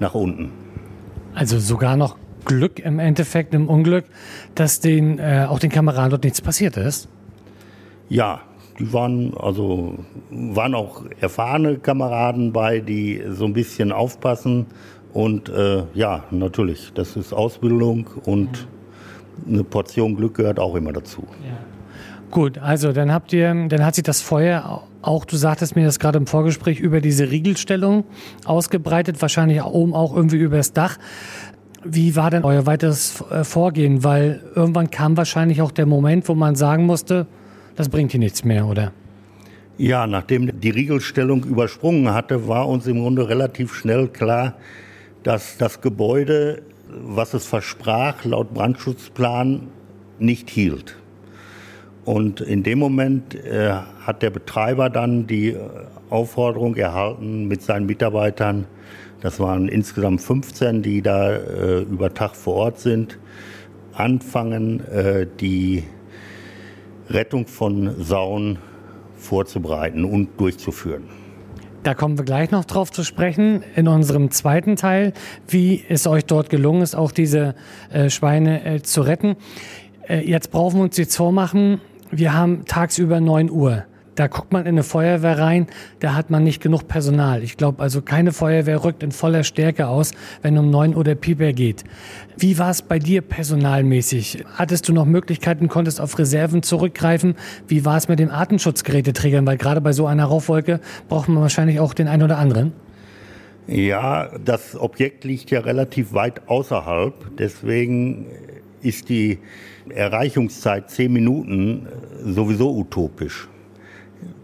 nach 0.01 0.15
unten. 0.15 0.64
Also 1.35 1.59
sogar 1.59 1.97
noch 1.97 2.17
Glück 2.45 2.79
im 2.79 2.99
Endeffekt, 2.99 3.55
im 3.55 3.69
Unglück, 3.69 4.05
dass 4.55 4.81
den, 4.81 5.19
äh, 5.19 5.47
auch 5.49 5.59
den 5.59 5.71
Kameraden 5.71 6.11
dort 6.11 6.25
nichts 6.25 6.41
passiert 6.41 6.77
ist? 6.77 7.09
Ja, 8.09 8.43
die 8.79 8.93
waren 8.93 9.35
also 9.37 9.99
waren 10.31 10.75
auch 10.75 11.03
erfahrene 11.21 11.79
Kameraden 11.79 12.53
bei, 12.53 12.81
die 12.81 13.23
so 13.31 13.45
ein 13.45 13.53
bisschen 13.53 13.93
aufpassen. 13.93 14.67
Und 15.13 15.49
äh, 15.49 15.85
ja, 15.95 16.25
natürlich, 16.31 16.93
das 16.93 17.17
ist 17.17 17.33
Ausbildung 17.33 18.09
und 18.25 18.67
eine 19.49 19.65
Portion 19.65 20.17
Glück 20.17 20.35
gehört 20.35 20.59
auch 20.59 20.75
immer 20.75 20.93
dazu. 20.93 21.23
Ja. 21.47 21.74
Gut, 22.35 22.59
also 22.59 22.91
dann 22.91 23.13
habt 23.13 23.33
ihr, 23.33 23.55
dann 23.69 23.87
hat 23.87 23.95
sich 23.95 24.03
das 24.03 24.21
Feuer 24.21 24.83
auch, 25.03 25.25
du 25.25 25.37
sagtest 25.37 25.77
mir 25.77 25.85
das 25.85 26.01
gerade 26.01 26.19
im 26.19 26.27
Vorgespräch, 26.27 26.81
über 26.81 27.01
diese 27.01 27.31
Riegelstellung 27.31 28.03
ausgebreitet, 28.45 29.23
wahrscheinlich 29.23 29.63
oben 29.63 29.95
auch 29.95 30.17
irgendwie 30.17 30.39
übers 30.39 30.73
Dach. 30.73 30.99
Wie 31.85 32.17
war 32.17 32.33
denn 32.33 32.43
euer 32.43 32.67
weiteres 32.67 33.23
äh, 33.31 33.45
Vorgehen? 33.45 34.03
Weil 34.03 34.43
irgendwann 34.57 34.91
kam 34.91 35.17
wahrscheinlich 35.17 35.63
auch 35.63 35.71
der 35.71 35.87
Moment, 35.87 36.29
wo 36.29 36.35
man 36.35 36.57
sagen 36.57 36.87
musste, 36.87 37.29
das 37.77 37.89
bringt 37.89 38.11
hier 38.11 38.19
nichts 38.19 38.43
mehr, 38.43 38.67
oder? 38.67 38.91
Ja, 39.79 40.09
nachdem 40.09 40.59
die 40.61 40.71
Riegelstellung 40.71 41.45
übersprungen 41.45 42.13
hatte, 42.13 42.49
war 42.49 42.69
uns 42.69 42.89
im 42.89 42.99
Grunde 42.99 43.29
relativ 43.29 43.73
schnell 43.73 44.09
klar, 44.09 44.55
dass 45.23 45.57
das 45.57 45.81
Gebäude, 45.81 46.63
was 46.89 47.33
es 47.33 47.47
versprach, 47.47 48.25
laut 48.25 48.53
Brandschutzplan 48.53 49.69
nicht 50.19 50.51
hielt. 50.51 50.97
Und 52.05 52.41
in 52.41 52.63
dem 52.63 52.79
Moment 52.79 53.35
äh, 53.35 53.73
hat 54.01 54.23
der 54.23 54.31
Betreiber 54.31 54.91
dann 54.91 55.27
die 55.27 55.51
äh, 55.51 55.59
Aufforderung 56.11 56.77
erhalten 56.77 57.49
mit 57.49 57.63
seinen 57.63 57.87
Mitarbeitern, 57.87 58.67
das 59.21 59.41
waren 59.41 59.69
insgesamt 59.69 60.21
15, 60.21 60.83
die 60.83 61.01
da 61.01 61.33
äh, 61.33 61.81
über 61.81 62.13
Tag 62.13 62.37
vor 62.37 62.57
Ort 62.57 62.79
sind, 62.79 63.19
anfangen, 63.95 64.81
äh, 64.81 65.27
die 65.41 65.85
Rettung 67.09 67.47
von 67.47 68.03
Sauen 68.03 68.59
vorzubereiten 69.17 70.05
und 70.05 70.39
durchzuführen. 70.39 71.05
Da 71.85 71.95
kommen 71.95 72.19
wir 72.19 72.25
gleich 72.27 72.51
noch 72.51 72.67
drauf 72.67 72.93
zu 72.93 73.03
sprechen 73.03 73.63
in 73.77 73.89
unserem 73.89 74.31
zweiten 74.31 74.77
Teil, 74.77 75.15
wie 75.49 75.83
es 75.89 76.07
euch 76.07 76.27
dort 76.27 76.51
gelungen 76.51 76.83
ist, 76.83 76.95
auch 76.95 77.11
diese 77.11 77.55
äh, 77.91 78.11
Schweine 78.11 78.65
äh, 78.65 78.83
zu 78.83 79.01
retten. 79.01 79.37
Jetzt 80.07 80.51
brauchen 80.51 80.81
wir 80.81 80.83
uns 80.83 80.99
jetzt 80.99 81.17
vormachen, 81.17 81.81
wir 82.19 82.35
haben 82.35 82.65
tagsüber 82.65 83.21
9 83.21 83.51
Uhr. 83.51 83.85
Da 84.15 84.29
guckt 84.29 84.53
man 84.53 84.63
in 84.63 84.69
eine 84.69 84.85
Feuerwehr 84.85 85.39
rein, 85.41 85.67
da 85.99 86.15
hat 86.15 86.31
man 86.31 86.45
nicht 86.45 86.63
genug 86.63 86.87
Personal. 86.87 87.43
Ich 87.43 87.57
glaube 87.57 87.83
also, 87.83 88.01
keine 88.01 88.33
Feuerwehr 88.33 88.85
rückt 88.85 89.03
in 89.03 89.11
voller 89.11 89.43
Stärke 89.43 89.89
aus, 89.89 90.13
wenn 90.41 90.57
um 90.57 90.71
9 90.71 90.95
Uhr 90.95 91.03
der 91.03 91.17
Pieper 91.17 91.53
geht. 91.53 91.83
Wie 92.39 92.57
war 92.59 92.71
es 92.71 92.83
bei 92.83 93.01
dir 93.01 93.23
personalmäßig? 93.23 94.45
Hattest 94.55 94.89
du 94.89 94.93
noch 94.93 95.05
Möglichkeiten, 95.05 95.67
konntest 95.67 96.01
auf 96.01 96.17
Reserven 96.17 96.63
zurückgreifen? 96.63 97.35
Wie 97.67 97.85
war 97.85 97.97
es 97.97 98.07
mit 98.07 98.21
den 98.21 98.31
Artenschutzgeräteträgern? 98.31 99.47
Weil 99.47 99.57
gerade 99.57 99.81
bei 99.81 99.93
so 99.93 100.07
einer 100.07 100.27
Rauchwolke 100.27 100.79
braucht 101.09 101.29
man 101.29 101.43
wahrscheinlich 101.43 101.81
auch 101.81 101.93
den 101.93 102.07
einen 102.07 102.23
oder 102.23 102.39
anderen. 102.39 102.73
Ja, 103.67 104.31
das 104.45 104.77
Objekt 104.77 105.25
liegt 105.25 105.51
ja 105.51 105.61
relativ 105.61 106.13
weit 106.13 106.49
außerhalb. 106.49 107.37
Deswegen 107.39 108.27
ist 108.83 109.09
die 109.09 109.39
Erreichungszeit 109.91 110.91
zehn 110.91 111.13
Minuten 111.13 111.87
sowieso 112.25 112.75
utopisch 112.77 113.49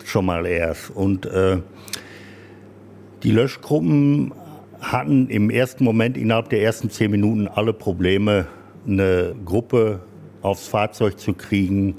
schon 0.05 0.27
mal 0.27 0.47
erst. 0.47 0.91
Und 0.91 1.27
äh, 1.27 1.59
die 3.23 3.31
Löschgruppen 3.31 4.33
hatten 4.81 5.29
im 5.29 5.51
ersten 5.51 5.85
Moment 5.85 6.17
innerhalb 6.17 6.49
der 6.49 6.63
ersten 6.63 6.91
zehn 6.91 7.11
Minuten 7.11 7.49
alle 7.49 7.73
Probleme, 7.73 8.47
eine 8.87 9.35
Gruppe 9.45 10.01
aufs 10.43 10.67
Fahrzeug 10.67 11.19
zu 11.19 11.35
kriegen. 11.35 11.97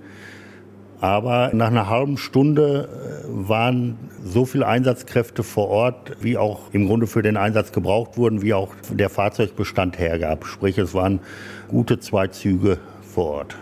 Aber 0.99 1.49
nach 1.53 1.67
einer 1.67 1.89
halben 1.89 2.17
Stunde 2.17 2.87
äh, 2.87 3.49
waren 3.49 3.97
so 4.23 4.45
viele 4.45 4.67
Einsatzkräfte 4.67 5.41
vor 5.41 5.69
Ort, 5.69 6.17
wie 6.21 6.37
auch 6.37 6.71
im 6.73 6.85
Grunde 6.85 7.07
für 7.07 7.23
den 7.23 7.37
Einsatz 7.37 7.71
gebraucht 7.71 8.17
wurden, 8.17 8.43
wie 8.43 8.53
auch 8.53 8.75
der 8.91 9.09
Fahrzeugbestand 9.09 9.97
hergab. 9.97 10.45
Sprich, 10.45 10.77
es 10.77 10.93
waren 10.93 11.19
gute 11.67 11.99
zwei 11.99 12.27
Züge 12.27 12.77
vor 13.11 13.25
Ort. 13.25 13.55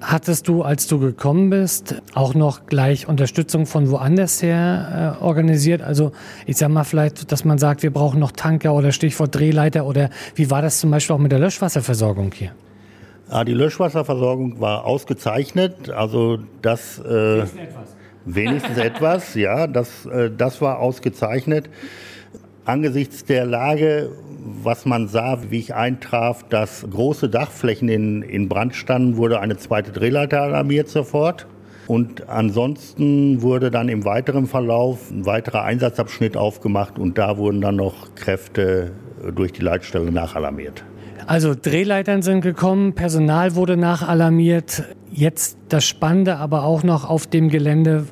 Hattest 0.00 0.46
du, 0.46 0.62
als 0.62 0.86
du 0.86 1.00
gekommen 1.00 1.50
bist, 1.50 2.00
auch 2.14 2.34
noch 2.34 2.66
gleich 2.66 3.08
Unterstützung 3.08 3.66
von 3.66 3.90
woanders 3.90 4.40
her 4.42 5.16
äh, 5.20 5.24
organisiert? 5.24 5.82
Also 5.82 6.12
ich 6.46 6.56
sag 6.56 6.68
mal 6.68 6.84
vielleicht, 6.84 7.32
dass 7.32 7.44
man 7.44 7.58
sagt, 7.58 7.82
wir 7.82 7.92
brauchen 7.92 8.20
noch 8.20 8.30
Tanker 8.30 8.74
oder 8.74 8.92
Stichwort 8.92 9.34
Drehleiter 9.34 9.86
oder 9.86 10.10
wie 10.36 10.50
war 10.52 10.62
das 10.62 10.78
zum 10.78 10.92
Beispiel 10.92 11.16
auch 11.16 11.20
mit 11.20 11.32
der 11.32 11.40
Löschwasserversorgung 11.40 12.30
hier? 12.32 12.52
Ja, 13.30 13.42
die 13.42 13.54
Löschwasserversorgung 13.54 14.60
war 14.60 14.84
ausgezeichnet. 14.84 15.90
Also 15.90 16.38
das 16.62 17.00
äh, 17.00 17.04
wenigstens 17.04 17.58
etwas. 17.58 17.96
Wenigstens 18.24 18.78
etwas, 18.78 19.34
ja, 19.34 19.66
das, 19.66 20.06
äh, 20.06 20.30
das 20.30 20.60
war 20.60 20.78
ausgezeichnet. 20.78 21.68
Angesichts 22.68 23.24
der 23.24 23.46
Lage 23.46 24.10
was 24.62 24.86
man 24.86 25.08
sah, 25.08 25.38
wie 25.50 25.58
ich 25.58 25.74
eintraf, 25.74 26.44
dass 26.48 26.86
große 26.90 27.28
Dachflächen 27.28 27.88
in, 27.88 28.22
in 28.22 28.48
Brand 28.48 28.74
standen, 28.74 29.16
wurde 29.16 29.40
eine 29.40 29.56
zweite 29.56 29.92
Drehleiter 29.92 30.42
alarmiert 30.42 30.88
sofort. 30.88 31.46
Und 31.86 32.28
ansonsten 32.28 33.40
wurde 33.40 33.70
dann 33.70 33.88
im 33.88 34.04
weiteren 34.04 34.46
Verlauf 34.46 35.10
ein 35.10 35.24
weiterer 35.24 35.62
Einsatzabschnitt 35.62 36.36
aufgemacht 36.36 36.98
und 36.98 37.16
da 37.16 37.38
wurden 37.38 37.62
dann 37.62 37.76
noch 37.76 38.14
Kräfte 38.14 38.92
durch 39.34 39.52
die 39.52 39.62
Leitstelle 39.62 40.12
nachalarmiert. 40.12 40.84
Also 41.26 41.54
Drehleitern 41.54 42.22
sind 42.22 42.42
gekommen, 42.42 42.94
Personal 42.94 43.54
wurde 43.54 43.76
nachalarmiert. 43.76 44.84
Jetzt 45.10 45.56
das 45.68 45.84
Spannende 45.84 46.36
aber 46.36 46.64
auch 46.64 46.82
noch 46.82 47.08
auf 47.08 47.26
dem 47.26 47.48
Gelände 47.48 48.06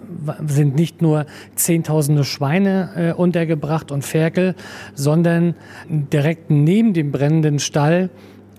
sind 0.46 0.76
nicht 0.76 1.02
nur 1.02 1.26
zehntausende 1.54 2.24
Schweine 2.24 2.90
äh, 2.96 3.12
untergebracht 3.12 3.90
und 3.92 4.02
Ferkel, 4.02 4.54
sondern 4.94 5.54
direkt 5.88 6.50
neben 6.50 6.94
dem 6.94 7.12
brennenden 7.12 7.58
Stall 7.58 8.10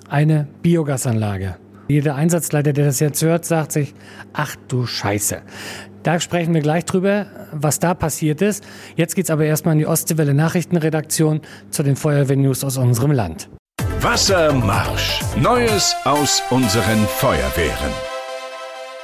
eine 0.10 0.48
Biogasanlage. 0.62 1.58
Jeder 1.88 2.16
Einsatzleiter, 2.16 2.74
der 2.74 2.86
das 2.86 3.00
jetzt 3.00 3.22
hört, 3.24 3.46
sagt 3.46 3.72
sich, 3.72 3.94
ach 4.34 4.56
du 4.68 4.86
Scheiße. 4.86 5.42
Da 6.04 6.20
sprechen 6.20 6.54
wir 6.54 6.62
gleich 6.62 6.86
drüber, 6.86 7.28
was 7.52 7.80
da 7.80 7.94
passiert 7.94 8.42
ist. 8.42 8.64
Jetzt 8.96 9.16
geht's 9.16 9.30
aber 9.30 9.46
erstmal 9.46 9.74
in 9.74 9.80
die 9.80 9.88
Ostseewelle 9.88 10.34
Nachrichtenredaktion 10.34 11.42
zu 11.70 11.84
den 11.84 11.96
Feuerwehrnews 11.96 12.64
aus 12.64 12.78
unserem 12.78 13.12
Land. 13.12 13.50
Wassermarsch. 14.02 15.22
Neues 15.42 15.96
aus 16.06 16.44
unseren 16.50 17.06
Feuerwehren. 17.08 18.17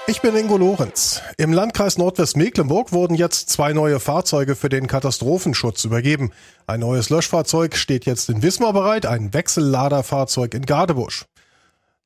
Ich 0.05 0.22
bin 0.22 0.36
Ingo 0.36 0.57
Lorenz. 0.57 1.22
Im 1.38 1.53
Landkreis 1.53 1.98
Nordwestmecklenburg 1.98 2.91
wurden 2.91 3.15
jetzt 3.15 3.50
zwei 3.50 3.72
neue 3.72 4.01
Fahrzeuge 4.01 4.57
für 4.57 4.67
den 4.67 4.88
Katastrophenschutz 4.88 5.86
übergeben. 5.86 6.33
Ein 6.67 6.81
neues 6.81 7.10
Löschfahrzeug 7.10 7.77
steht 7.77 8.05
jetzt 8.05 8.29
in 8.29 8.43
Wismar 8.43 8.74
bereit, 8.74 9.05
ein 9.05 9.33
Wechselladerfahrzeug 9.33 10.55
in 10.55 10.65
Gadebusch. 10.65 11.24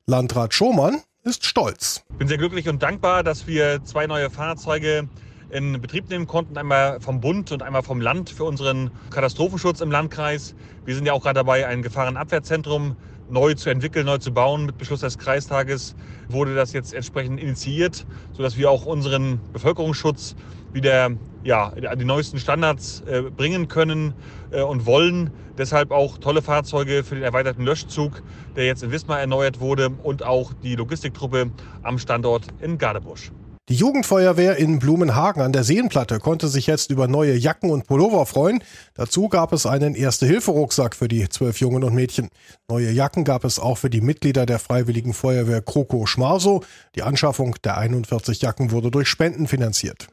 Landrat 0.06 0.54
Schomann 0.54 1.02
ist 1.24 1.44
stolz. 1.44 2.04
Ich 2.10 2.18
bin 2.18 2.28
sehr 2.28 2.38
glücklich 2.38 2.68
und 2.68 2.84
dankbar, 2.84 3.24
dass 3.24 3.48
wir 3.48 3.84
zwei 3.84 4.06
neue 4.06 4.30
Fahrzeuge 4.30 5.08
in 5.50 5.80
Betrieb 5.80 6.08
nehmen 6.08 6.28
konnten, 6.28 6.56
einmal 6.56 7.00
vom 7.00 7.20
Bund 7.20 7.50
und 7.50 7.64
einmal 7.64 7.82
vom 7.82 8.00
Land 8.00 8.30
für 8.30 8.44
unseren 8.44 8.92
Katastrophenschutz 9.10 9.80
im 9.80 9.90
Landkreis. 9.90 10.54
Wir 10.84 10.94
sind 10.94 11.04
ja 11.04 11.14
auch 11.14 11.22
gerade 11.22 11.34
dabei, 11.34 11.66
ein 11.66 11.82
Gefahrenabwehrzentrum 11.82 12.96
neu 13.30 13.54
zu 13.54 13.70
entwickeln, 13.70 14.06
neu 14.06 14.18
zu 14.18 14.32
bauen. 14.32 14.66
Mit 14.66 14.78
Beschluss 14.78 15.00
des 15.00 15.18
Kreistages 15.18 15.94
wurde 16.28 16.54
das 16.54 16.72
jetzt 16.72 16.94
entsprechend 16.94 17.40
initiiert, 17.40 18.06
sodass 18.32 18.56
wir 18.56 18.70
auch 18.70 18.86
unseren 18.86 19.40
Bevölkerungsschutz 19.52 20.34
wieder 20.72 21.10
ja, 21.44 21.68
an 21.68 21.98
die 21.98 22.04
neuesten 22.04 22.38
Standards 22.38 23.02
äh, 23.06 23.22
bringen 23.22 23.68
können 23.68 24.14
äh, 24.50 24.62
und 24.62 24.86
wollen. 24.86 25.30
Deshalb 25.56 25.90
auch 25.90 26.18
tolle 26.18 26.42
Fahrzeuge 26.42 27.02
für 27.04 27.14
den 27.14 27.24
erweiterten 27.24 27.64
Löschzug, 27.64 28.22
der 28.56 28.66
jetzt 28.66 28.82
in 28.82 28.92
Wismar 28.92 29.20
erneuert 29.20 29.60
wurde 29.60 29.90
und 30.02 30.22
auch 30.22 30.52
die 30.62 30.76
Logistiktruppe 30.76 31.50
am 31.82 31.98
Standort 31.98 32.44
in 32.60 32.78
Gardebusch. 32.78 33.32
Die 33.68 33.74
Jugendfeuerwehr 33.74 34.56
in 34.56 34.78
Blumenhagen 34.78 35.42
an 35.42 35.52
der 35.52 35.62
Seenplatte 35.62 36.20
konnte 36.20 36.48
sich 36.48 36.66
jetzt 36.66 36.90
über 36.90 37.06
neue 37.06 37.36
Jacken 37.36 37.68
und 37.68 37.86
Pullover 37.86 38.24
freuen. 38.24 38.64
Dazu 38.94 39.28
gab 39.28 39.52
es 39.52 39.66
einen 39.66 39.94
Erste-Hilfe-Rucksack 39.94 40.96
für 40.96 41.06
die 41.06 41.28
zwölf 41.28 41.60
Jungen 41.60 41.84
und 41.84 41.94
Mädchen. 41.94 42.30
Neue 42.66 42.90
Jacken 42.90 43.24
gab 43.24 43.44
es 43.44 43.58
auch 43.58 43.76
für 43.76 43.90
die 43.90 44.00
Mitglieder 44.00 44.46
der 44.46 44.58
Freiwilligen 44.58 45.12
Feuerwehr 45.12 45.60
Kroko 45.60 46.06
Schmarso. 46.06 46.64
Die 46.94 47.02
Anschaffung 47.02 47.56
der 47.62 47.76
41 47.76 48.40
Jacken 48.40 48.70
wurde 48.70 48.90
durch 48.90 49.08
Spenden 49.08 49.46
finanziert. 49.46 50.08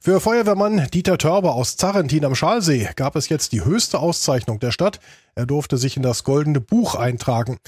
Für 0.00 0.18
Feuerwehrmann 0.18 0.86
Dieter 0.92 1.18
Törber 1.18 1.54
aus 1.54 1.76
Zarrentin 1.76 2.24
am 2.24 2.34
Schalsee 2.34 2.88
gab 2.96 3.14
es 3.16 3.28
jetzt 3.28 3.52
die 3.52 3.62
höchste 3.66 3.98
Auszeichnung 3.98 4.58
der 4.58 4.72
Stadt. 4.72 5.00
Er 5.34 5.44
durfte 5.44 5.76
sich 5.76 5.98
in 5.98 6.02
das 6.02 6.24
Goldene 6.24 6.60
Buch 6.60 6.94
eintragen. 6.94 7.58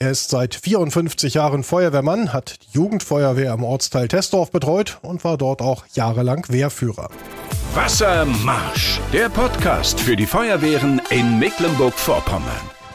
Er 0.00 0.10
ist 0.10 0.30
seit 0.30 0.56
54 0.56 1.34
Jahren 1.34 1.62
Feuerwehrmann, 1.62 2.32
hat 2.32 2.56
die 2.62 2.76
Jugendfeuerwehr 2.76 3.52
am 3.52 3.62
Ortsteil 3.62 4.08
Testorf 4.08 4.50
betreut 4.50 4.98
und 5.02 5.22
war 5.22 5.38
dort 5.38 5.62
auch 5.62 5.84
jahrelang 5.94 6.44
Wehrführer. 6.48 7.10
Wassermarsch, 7.74 9.00
der 9.12 9.28
Podcast 9.28 10.00
für 10.00 10.16
die 10.16 10.26
Feuerwehren 10.26 11.00
in 11.10 11.38
Mecklenburg-Vorpommern. 11.38 12.42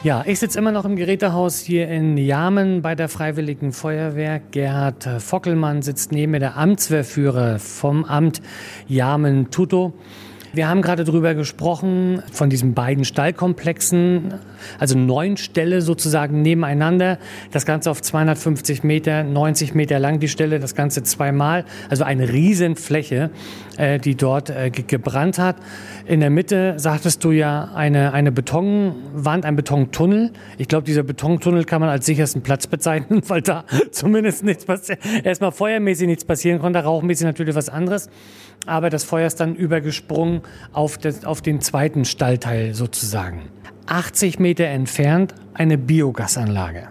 Ja, 0.02 0.24
ich 0.26 0.40
sitze 0.40 0.58
immer 0.58 0.72
noch 0.72 0.84
im 0.84 0.96
Gerätehaus 0.96 1.60
hier 1.60 1.88
in 1.88 2.18
Jamen 2.18 2.82
bei 2.82 2.94
der 2.94 3.08
Freiwilligen 3.08 3.72
Feuerwehr. 3.72 4.38
Gerhard 4.50 5.08
Fockelmann 5.20 5.80
sitzt 5.80 6.12
neben 6.12 6.32
mir, 6.32 6.38
der 6.38 6.58
Amtswehrführer 6.58 7.58
vom 7.58 8.04
Amt 8.04 8.42
Jamen-Tuto. 8.88 9.94
Wir 10.52 10.68
haben 10.68 10.82
gerade 10.82 11.04
darüber 11.04 11.34
gesprochen, 11.34 12.24
von 12.32 12.50
diesen 12.50 12.74
beiden 12.74 13.04
Stallkomplexen, 13.04 14.34
also 14.80 14.98
neun 14.98 15.36
Ställe 15.36 15.80
sozusagen 15.80 16.42
nebeneinander. 16.42 17.18
Das 17.52 17.66
Ganze 17.66 17.88
auf 17.88 18.02
250 18.02 18.82
Meter, 18.82 19.22
90 19.22 19.74
Meter 19.74 20.00
lang 20.00 20.18
die 20.18 20.26
Stelle, 20.26 20.58
das 20.58 20.74
Ganze 20.74 21.04
zweimal. 21.04 21.64
Also 21.88 22.02
eine 22.02 22.32
Riesenfläche, 22.32 23.30
äh, 23.76 24.00
die 24.00 24.16
dort 24.16 24.50
äh, 24.50 24.70
gebrannt 24.70 25.38
hat. 25.38 25.54
In 26.06 26.18
der 26.18 26.30
Mitte 26.30 26.74
sagtest 26.78 27.22
du 27.22 27.30
ja 27.30 27.70
eine, 27.72 28.12
eine 28.12 28.32
Betonwand, 28.32 29.44
ein 29.44 29.54
Betontunnel. 29.54 30.32
Ich 30.58 30.66
glaube, 30.66 30.84
dieser 30.84 31.04
Betontunnel 31.04 31.64
kann 31.64 31.80
man 31.80 31.90
als 31.90 32.06
sichersten 32.06 32.42
Platz 32.42 32.66
bezeichnen, 32.66 33.22
weil 33.28 33.42
da 33.42 33.64
zumindest 33.92 34.42
nichts 34.42 34.64
passiert. 34.64 34.98
Erstmal 35.22 35.52
feuermäßig 35.52 36.08
nichts 36.08 36.24
passieren 36.24 36.58
konnte, 36.58 36.80
rauchmäßig 36.80 37.24
natürlich 37.24 37.54
was 37.54 37.68
anderes 37.68 38.10
aber 38.66 38.90
das 38.90 39.04
Feuer 39.04 39.26
ist 39.26 39.40
dann 39.40 39.54
übergesprungen 39.54 40.39
auf, 40.72 40.98
das, 40.98 41.24
auf 41.24 41.42
den 41.42 41.60
zweiten 41.60 42.04
Stallteil 42.04 42.74
sozusagen. 42.74 43.42
80 43.86 44.38
Meter 44.38 44.66
entfernt 44.66 45.34
eine 45.54 45.76
Biogasanlage. 45.76 46.88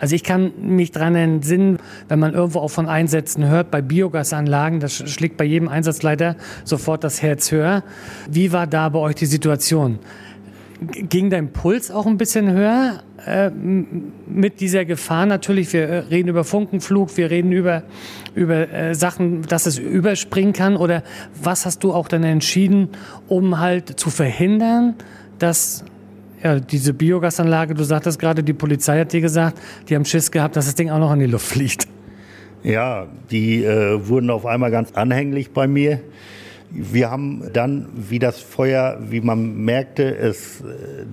Also 0.00 0.16
ich 0.16 0.24
kann 0.24 0.52
mich 0.58 0.92
daran 0.92 1.14
entsinnen, 1.14 1.78
wenn 2.08 2.18
man 2.18 2.32
irgendwo 2.32 2.60
auch 2.60 2.70
von 2.70 2.88
Einsätzen 2.88 3.46
hört, 3.46 3.70
bei 3.70 3.82
Biogasanlagen, 3.82 4.80
das 4.80 4.94
schlägt 4.94 5.36
bei 5.36 5.44
jedem 5.44 5.68
Einsatzleiter 5.68 6.36
sofort 6.64 7.04
das 7.04 7.20
Herz 7.20 7.52
höher. 7.52 7.84
Wie 8.28 8.50
war 8.50 8.66
da 8.66 8.88
bei 8.88 8.98
euch 8.98 9.16
die 9.16 9.26
Situation? 9.26 9.98
Ging 10.80 11.30
dein 11.30 11.52
Puls 11.52 11.90
auch 11.90 12.06
ein 12.06 12.16
bisschen 12.16 12.50
höher 12.52 13.02
äh, 13.26 13.50
mit 13.50 14.60
dieser 14.60 14.84
Gefahr 14.84 15.26
natürlich? 15.26 15.72
Wir 15.72 15.88
äh, 15.88 15.98
reden 15.98 16.28
über 16.28 16.44
Funkenflug, 16.44 17.16
wir 17.16 17.30
reden 17.30 17.52
über, 17.52 17.82
über 18.34 18.72
äh, 18.72 18.94
Sachen, 18.94 19.42
dass 19.42 19.66
es 19.66 19.78
überspringen 19.78 20.52
kann. 20.52 20.76
Oder 20.76 21.02
was 21.42 21.66
hast 21.66 21.84
du 21.84 21.92
auch 21.92 22.08
dann 22.08 22.24
entschieden, 22.24 22.88
um 23.28 23.58
halt 23.58 23.98
zu 24.00 24.10
verhindern, 24.10 24.94
dass 25.38 25.84
ja, 26.42 26.58
diese 26.58 26.94
Biogasanlage, 26.94 27.74
du 27.74 27.84
sagtest 27.84 28.18
gerade, 28.18 28.42
die 28.42 28.54
Polizei 28.54 29.00
hat 29.00 29.12
dir 29.12 29.20
gesagt, 29.20 29.58
die 29.88 29.94
haben 29.94 30.06
Schiss 30.06 30.30
gehabt, 30.30 30.56
dass 30.56 30.64
das 30.64 30.74
Ding 30.74 30.88
auch 30.88 30.98
noch 30.98 31.12
in 31.12 31.20
die 31.20 31.26
Luft 31.26 31.46
fliegt. 31.46 31.86
Ja, 32.62 33.06
die 33.30 33.64
äh, 33.64 34.06
wurden 34.06 34.30
auf 34.30 34.46
einmal 34.46 34.70
ganz 34.70 34.92
anhänglich 34.92 35.50
bei 35.50 35.66
mir. 35.66 36.00
Wir 36.70 37.10
haben 37.10 37.50
dann, 37.52 37.88
wie 37.94 38.20
das 38.20 38.40
Feuer, 38.40 38.98
wie 39.00 39.20
man 39.20 39.64
merkte, 39.64 40.16
es 40.16 40.60
äh, 40.60 41.04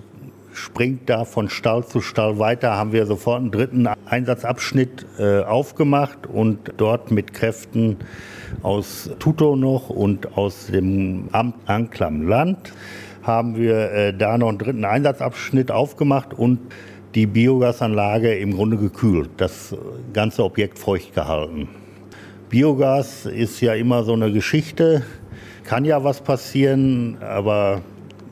springt 0.53 1.09
da 1.09 1.25
von 1.25 1.49
Stall 1.49 1.85
zu 1.85 2.01
Stall 2.01 2.37
weiter, 2.37 2.75
haben 2.75 2.91
wir 2.91 3.05
sofort 3.05 3.41
einen 3.41 3.51
dritten 3.51 3.87
Einsatzabschnitt 4.05 5.05
äh, 5.17 5.41
aufgemacht 5.41 6.27
und 6.27 6.73
dort 6.77 7.11
mit 7.11 7.33
Kräften 7.33 7.97
aus 8.61 9.09
Tuto 9.19 9.55
noch 9.55 9.89
und 9.89 10.37
aus 10.37 10.67
dem 10.67 11.29
Amt 11.31 11.55
Anklam 11.65 12.27
Land 12.27 12.73
haben 13.23 13.57
wir 13.57 13.91
äh, 13.91 14.13
da 14.13 14.37
noch 14.37 14.49
einen 14.49 14.57
dritten 14.59 14.85
Einsatzabschnitt 14.85 15.71
aufgemacht 15.71 16.33
und 16.33 16.59
die 17.15 17.25
Biogasanlage 17.25 18.35
im 18.37 18.53
Grunde 18.53 18.77
gekühlt, 18.77 19.29
das 19.37 19.75
ganze 20.13 20.43
Objekt 20.43 20.77
feucht 20.77 21.15
gehalten. 21.15 21.67
Biogas 22.49 23.25
ist 23.25 23.59
ja 23.59 23.73
immer 23.73 24.03
so 24.03 24.13
eine 24.13 24.31
Geschichte 24.31 25.03
kann 25.67 25.85
ja 25.85 26.03
was 26.03 26.21
passieren, 26.21 27.17
aber 27.21 27.81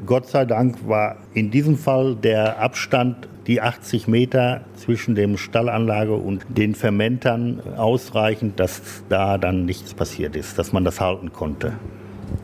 Gott 0.06 0.27
sei 0.27 0.46
Dank 0.46 0.88
war 0.88 1.18
in 1.34 1.51
diesem 1.51 1.77
Fall 1.77 2.15
der 2.15 2.60
Abstand, 2.60 3.27
die 3.46 3.62
80 3.62 4.08
Meter 4.08 4.62
zwischen 4.75 5.13
dem 5.15 5.38
Stallanlage 5.38 6.15
und 6.15 6.46
den 6.50 6.74
Fermentern 6.74 7.62
ausreichend, 7.77 8.60
dass 8.60 8.82
da 9.10 9.38
dann 9.38 9.65
nichts 9.65 9.94
passiert 9.94 10.36
ist, 10.36 10.58
dass 10.58 10.72
man 10.72 10.84
das 10.86 11.00
halten 11.01 11.32
konnte. 11.32 11.74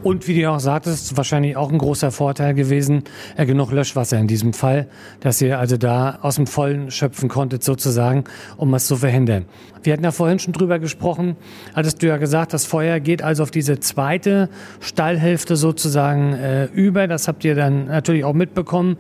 Und 0.04 0.28
wie 0.28 0.42
du 0.42 0.50
auch 0.50 0.60
sagtest, 0.60 1.16
wahrscheinlich 1.18 1.56
auch 1.58 1.72
ein 1.72 1.78
großer 1.78 2.12
Vorteil 2.12 2.54
gewesen, 2.54 3.04
äh, 3.38 3.46
genug 3.46 3.72
Löschwasser 3.72 4.18
in 4.20 4.28
diesem 4.28 4.54
Fall, 4.54 4.88
dass 5.20 5.42
ihr 5.42 5.60
also 5.60 5.78
da 5.78 6.20
aus 6.22 6.36
dem 6.36 6.48
Vollen 6.48 6.92
schöpfen 6.92 7.30
konntet 7.30 7.64
sozusagen, 7.64 8.24
um 8.58 8.74
es 8.74 8.88
zu 8.88 8.98
verhindern. 8.98 9.46
Wir 9.84 9.94
hatten 9.94 10.04
ja 10.04 10.12
vorhin 10.12 10.40
schon 10.40 10.54
drüber 10.54 10.78
gesprochen, 10.80 11.36
hattest 11.76 12.04
du 12.04 12.08
ja 12.08 12.18
gesagt, 12.18 12.54
das 12.54 12.66
Feuer 12.66 13.00
geht 13.00 13.24
also 13.24 13.44
auf 13.44 13.52
diese 13.52 13.80
zweite 13.80 14.50
Stallhälfte 14.80 15.56
sozusagen 15.56 16.34
äh, 16.34 16.66
über. 16.66 17.08
Das 17.08 17.28
habt 17.28 17.44
ihr 17.44 17.56
dann 17.56 17.86
natürlich 17.88 18.24
auch 18.24 18.34
mitbekommen 18.34 18.98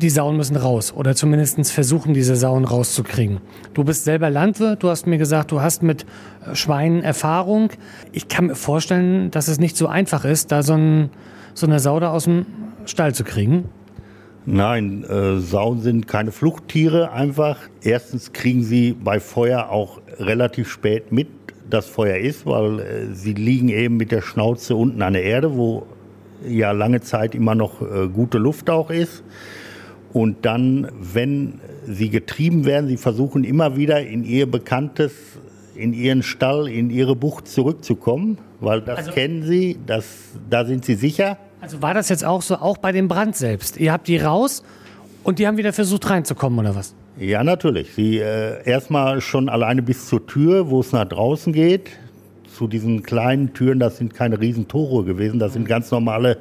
die 0.00 0.10
Sauen 0.10 0.36
müssen 0.36 0.56
raus 0.56 0.92
oder 0.92 1.14
zumindest 1.14 1.70
versuchen, 1.70 2.14
diese 2.14 2.34
Sauen 2.34 2.64
rauszukriegen. 2.64 3.38
Du 3.74 3.84
bist 3.84 4.04
selber 4.04 4.30
Landwirt, 4.30 4.82
du 4.82 4.88
hast 4.88 5.06
mir 5.06 5.18
gesagt, 5.18 5.52
du 5.52 5.60
hast 5.60 5.82
mit 5.82 6.04
äh, 6.46 6.54
Schweinen 6.54 7.02
Erfahrung. 7.02 7.70
Ich 8.12 8.28
kann 8.28 8.46
mir 8.46 8.54
vorstellen, 8.54 9.30
dass 9.30 9.48
es 9.48 9.58
nicht 9.58 9.76
so 9.76 9.86
einfach 9.86 10.24
ist, 10.24 10.50
da 10.50 10.62
so, 10.62 10.74
ein, 10.74 11.10
so 11.54 11.66
eine 11.66 11.78
Sau 11.78 12.00
da 12.00 12.10
aus 12.10 12.24
dem 12.24 12.46
Stall 12.86 13.14
zu 13.14 13.24
kriegen. 13.24 13.66
Nein, 14.46 15.04
äh, 15.04 15.38
Sauen 15.38 15.80
sind 15.80 16.08
keine 16.08 16.32
Fluchttiere 16.32 17.12
einfach. 17.12 17.58
Erstens 17.82 18.32
kriegen 18.32 18.62
sie 18.62 18.92
bei 18.92 19.20
Feuer 19.20 19.68
auch 19.68 20.00
relativ 20.18 20.70
spät 20.70 21.12
mit, 21.12 21.28
dass 21.68 21.86
Feuer 21.86 22.16
ist, 22.16 22.46
weil 22.46 22.80
äh, 22.80 23.14
sie 23.14 23.34
liegen 23.34 23.68
eben 23.68 23.96
mit 23.98 24.10
der 24.10 24.22
Schnauze 24.22 24.74
unten 24.74 25.02
an 25.02 25.12
der 25.12 25.24
Erde, 25.24 25.56
wo 25.56 25.86
ja 26.48 26.72
lange 26.72 27.02
Zeit 27.02 27.34
immer 27.34 27.54
noch 27.54 27.82
äh, 27.82 28.08
gute 28.08 28.38
Luft 28.38 28.70
auch 28.70 28.90
ist. 28.90 29.22
Und 30.12 30.44
dann, 30.44 30.88
wenn 31.00 31.60
sie 31.86 32.10
getrieben 32.10 32.64
werden, 32.64 32.88
sie 32.88 32.96
versuchen 32.96 33.44
immer 33.44 33.76
wieder 33.76 34.00
in 34.00 34.24
ihr 34.24 34.50
bekanntes, 34.50 35.12
in 35.74 35.92
ihren 35.92 36.22
Stall, 36.22 36.68
in 36.68 36.90
ihre 36.90 37.14
Bucht 37.14 37.48
zurückzukommen, 37.48 38.38
weil 38.60 38.80
das 38.80 38.98
also, 38.98 39.12
kennen 39.12 39.44
sie, 39.44 39.78
das, 39.86 40.04
da 40.48 40.64
sind 40.64 40.84
sie 40.84 40.94
sicher. 40.94 41.38
Also 41.60 41.80
war 41.80 41.94
das 41.94 42.08
jetzt 42.08 42.24
auch 42.24 42.42
so, 42.42 42.56
auch 42.56 42.78
bei 42.78 42.92
dem 42.92 43.08
Brand 43.08 43.36
selbst? 43.36 43.76
Ihr 43.76 43.92
habt 43.92 44.08
die 44.08 44.18
raus 44.18 44.64
und 45.22 45.38
die 45.38 45.46
haben 45.46 45.56
wieder 45.56 45.72
versucht 45.72 46.10
reinzukommen 46.10 46.58
oder 46.58 46.74
was? 46.74 46.94
Ja, 47.18 47.44
natürlich. 47.44 47.92
Sie 47.94 48.18
äh, 48.18 48.64
erstmal 48.64 49.20
schon 49.20 49.48
alleine 49.48 49.82
bis 49.82 50.06
zur 50.06 50.26
Tür, 50.26 50.70
wo 50.70 50.80
es 50.80 50.92
nach 50.92 51.04
draußen 51.04 51.52
geht 51.52 51.90
zu 52.56 52.66
diesen 52.66 53.02
kleinen 53.02 53.54
Türen, 53.54 53.78
das 53.78 53.96
sind 53.96 54.14
keine 54.14 54.40
Riesentore 54.40 55.04
gewesen, 55.04 55.38
das 55.38 55.52
sind 55.52 55.66
ganz 55.66 55.90
normale 55.90 56.38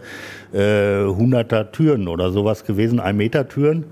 äh, 0.53 0.57
100er 0.57 1.71
Türen 1.71 2.07
oder 2.07 2.31
sowas 2.31 2.65
gewesen, 2.65 2.99
1 2.99 3.17
Meter 3.17 3.47
Türen. 3.47 3.85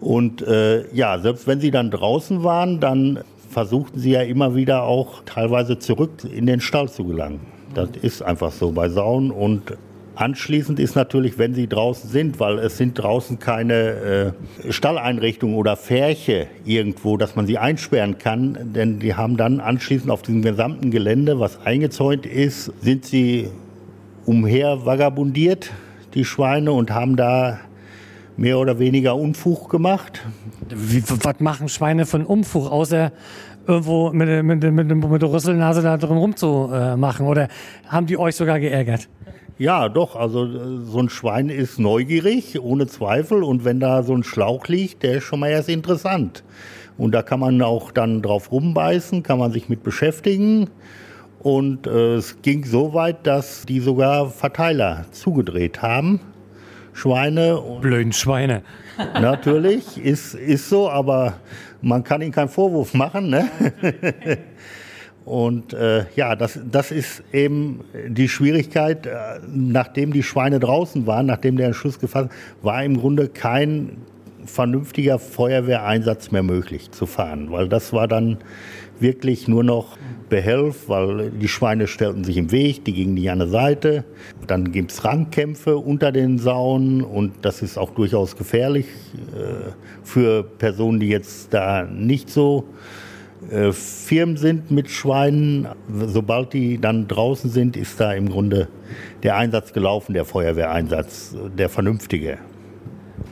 Und 0.00 0.42
äh, 0.42 0.84
ja, 0.92 1.18
selbst 1.18 1.46
wenn 1.46 1.60
sie 1.60 1.70
dann 1.70 1.90
draußen 1.90 2.42
waren, 2.42 2.80
dann 2.80 3.20
versuchten 3.48 4.00
sie 4.00 4.12
ja 4.12 4.22
immer 4.22 4.56
wieder 4.56 4.82
auch 4.82 5.22
teilweise 5.26 5.78
zurück 5.78 6.10
in 6.24 6.46
den 6.46 6.60
Stall 6.60 6.88
zu 6.88 7.04
gelangen. 7.04 7.40
Das 7.74 7.90
ist 8.00 8.22
einfach 8.22 8.52
so 8.52 8.72
bei 8.72 8.88
Sauen 8.88 9.30
und 9.30 9.76
Anschließend 10.14 10.78
ist 10.78 10.94
natürlich, 10.94 11.38
wenn 11.38 11.54
sie 11.54 11.66
draußen 11.66 12.10
sind, 12.10 12.38
weil 12.38 12.58
es 12.58 12.76
sind 12.76 12.94
draußen 12.94 13.38
keine 13.38 14.34
äh, 14.68 14.72
Stalleinrichtungen 14.72 15.56
oder 15.56 15.76
Färche 15.76 16.48
irgendwo, 16.66 17.16
dass 17.16 17.34
man 17.34 17.46
sie 17.46 17.56
einsperren 17.56 18.18
kann, 18.18 18.72
denn 18.74 18.98
die 18.98 19.14
haben 19.14 19.38
dann 19.38 19.60
anschließend 19.60 20.10
auf 20.10 20.20
diesem 20.20 20.42
gesamten 20.42 20.90
Gelände, 20.90 21.40
was 21.40 21.64
eingezäunt 21.64 22.26
ist, 22.26 22.72
sind 22.82 23.06
sie 23.06 23.48
umher 24.26 24.84
vagabundiert, 24.84 25.70
die 26.12 26.26
Schweine, 26.26 26.72
und 26.72 26.90
haben 26.90 27.16
da 27.16 27.60
mehr 28.36 28.58
oder 28.58 28.78
weniger 28.78 29.16
Unfug 29.16 29.70
gemacht. 29.70 30.24
Wie, 30.68 31.02
was 31.06 31.40
machen 31.40 31.68
Schweine 31.68 32.04
von 32.04 32.26
Unfug, 32.26 32.70
außer 32.70 33.12
irgendwo 33.66 34.12
mit, 34.12 34.44
mit, 34.44 34.62
mit, 34.62 35.10
mit 35.10 35.22
der 35.22 35.32
Rüsselnase 35.32 35.82
da 35.82 35.96
drin 35.96 36.16
rumzumachen? 36.16 37.26
Oder 37.26 37.48
haben 37.88 38.06
die 38.06 38.18
euch 38.18 38.36
sogar 38.36 38.60
geärgert? 38.60 39.08
Ja, 39.58 39.88
doch. 39.88 40.16
Also 40.16 40.82
so 40.84 40.98
ein 40.98 41.08
Schwein 41.08 41.48
ist 41.48 41.78
neugierig, 41.78 42.60
ohne 42.60 42.86
Zweifel. 42.86 43.42
Und 43.42 43.64
wenn 43.64 43.80
da 43.80 44.02
so 44.02 44.14
ein 44.14 44.24
Schlauch 44.24 44.66
liegt, 44.68 45.02
der 45.02 45.18
ist 45.18 45.24
schon 45.24 45.40
mal 45.40 45.48
erst 45.48 45.68
interessant. 45.68 46.42
Und 46.98 47.12
da 47.12 47.22
kann 47.22 47.40
man 47.40 47.62
auch 47.62 47.90
dann 47.90 48.22
drauf 48.22 48.52
rumbeißen, 48.52 49.22
kann 49.22 49.38
man 49.38 49.52
sich 49.52 49.68
mit 49.68 49.82
beschäftigen. 49.82 50.70
Und 51.40 51.86
äh, 51.86 52.14
es 52.14 52.40
ging 52.42 52.64
so 52.64 52.94
weit, 52.94 53.26
dass 53.26 53.66
die 53.66 53.80
sogar 53.80 54.30
Verteiler 54.30 55.06
zugedreht 55.10 55.82
haben. 55.82 56.20
Schweine. 56.92 57.60
Blöden 57.80 58.12
Schweine. 58.12 58.62
Natürlich, 59.14 59.98
ist, 59.98 60.34
ist 60.34 60.68
so, 60.68 60.90
aber 60.90 61.34
man 61.80 62.04
kann 62.04 62.22
ihnen 62.22 62.32
keinen 62.32 62.48
Vorwurf 62.48 62.94
machen. 62.94 63.30
Ne? 63.30 63.48
Und 65.24 65.72
äh, 65.72 66.06
ja, 66.16 66.34
das, 66.34 66.58
das 66.70 66.90
ist 66.90 67.22
eben 67.32 67.80
die 68.08 68.28
Schwierigkeit. 68.28 69.06
Äh, 69.06 69.40
nachdem 69.52 70.12
die 70.12 70.22
Schweine 70.22 70.58
draußen 70.58 71.06
waren, 71.06 71.26
nachdem 71.26 71.56
der 71.56 71.66
Entschluss 71.66 71.98
gefasst 71.98 72.30
war 72.62 72.82
im 72.82 72.98
Grunde 72.98 73.28
kein 73.28 73.98
vernünftiger 74.44 75.18
Feuerwehreinsatz 75.18 76.32
mehr 76.32 76.42
möglich 76.42 76.90
zu 76.90 77.06
fahren, 77.06 77.52
weil 77.52 77.68
das 77.68 77.92
war 77.92 78.08
dann 78.08 78.38
wirklich 78.98 79.48
nur 79.48 79.64
noch 79.64 79.96
Behelf, 80.28 80.88
weil 80.88 81.30
die 81.30 81.48
Schweine 81.48 81.86
stellten 81.86 82.24
sich 82.24 82.36
im 82.36 82.50
Weg, 82.52 82.84
die 82.84 82.92
gingen 82.92 83.14
nicht 83.14 83.30
an 83.30 83.40
der 83.40 83.48
Seite. 83.48 84.04
Dann 84.46 84.72
gibt 84.72 84.92
es 84.92 85.04
Rangkämpfe 85.04 85.76
unter 85.76 86.10
den 86.12 86.38
Saunen 86.38 87.02
und 87.02 87.32
das 87.42 87.62
ist 87.62 87.76
auch 87.76 87.90
durchaus 87.90 88.36
gefährlich 88.36 88.86
äh, 89.34 89.70
für 90.02 90.42
Personen, 90.42 91.00
die 91.00 91.08
jetzt 91.08 91.52
da 91.52 91.84
nicht 91.84 92.30
so 92.30 92.64
äh, 93.50 93.72
Firmen 93.72 94.36
sind 94.36 94.70
mit 94.70 94.90
Schweinen. 94.90 95.68
Sobald 95.88 96.52
die 96.52 96.80
dann 96.80 97.08
draußen 97.08 97.50
sind, 97.50 97.76
ist 97.76 98.00
da 98.00 98.12
im 98.12 98.28
Grunde 98.28 98.68
der 99.22 99.36
Einsatz 99.36 99.72
gelaufen, 99.72 100.12
der 100.12 100.24
Feuerwehreinsatz, 100.24 101.34
der 101.56 101.68
vernünftige. 101.68 102.38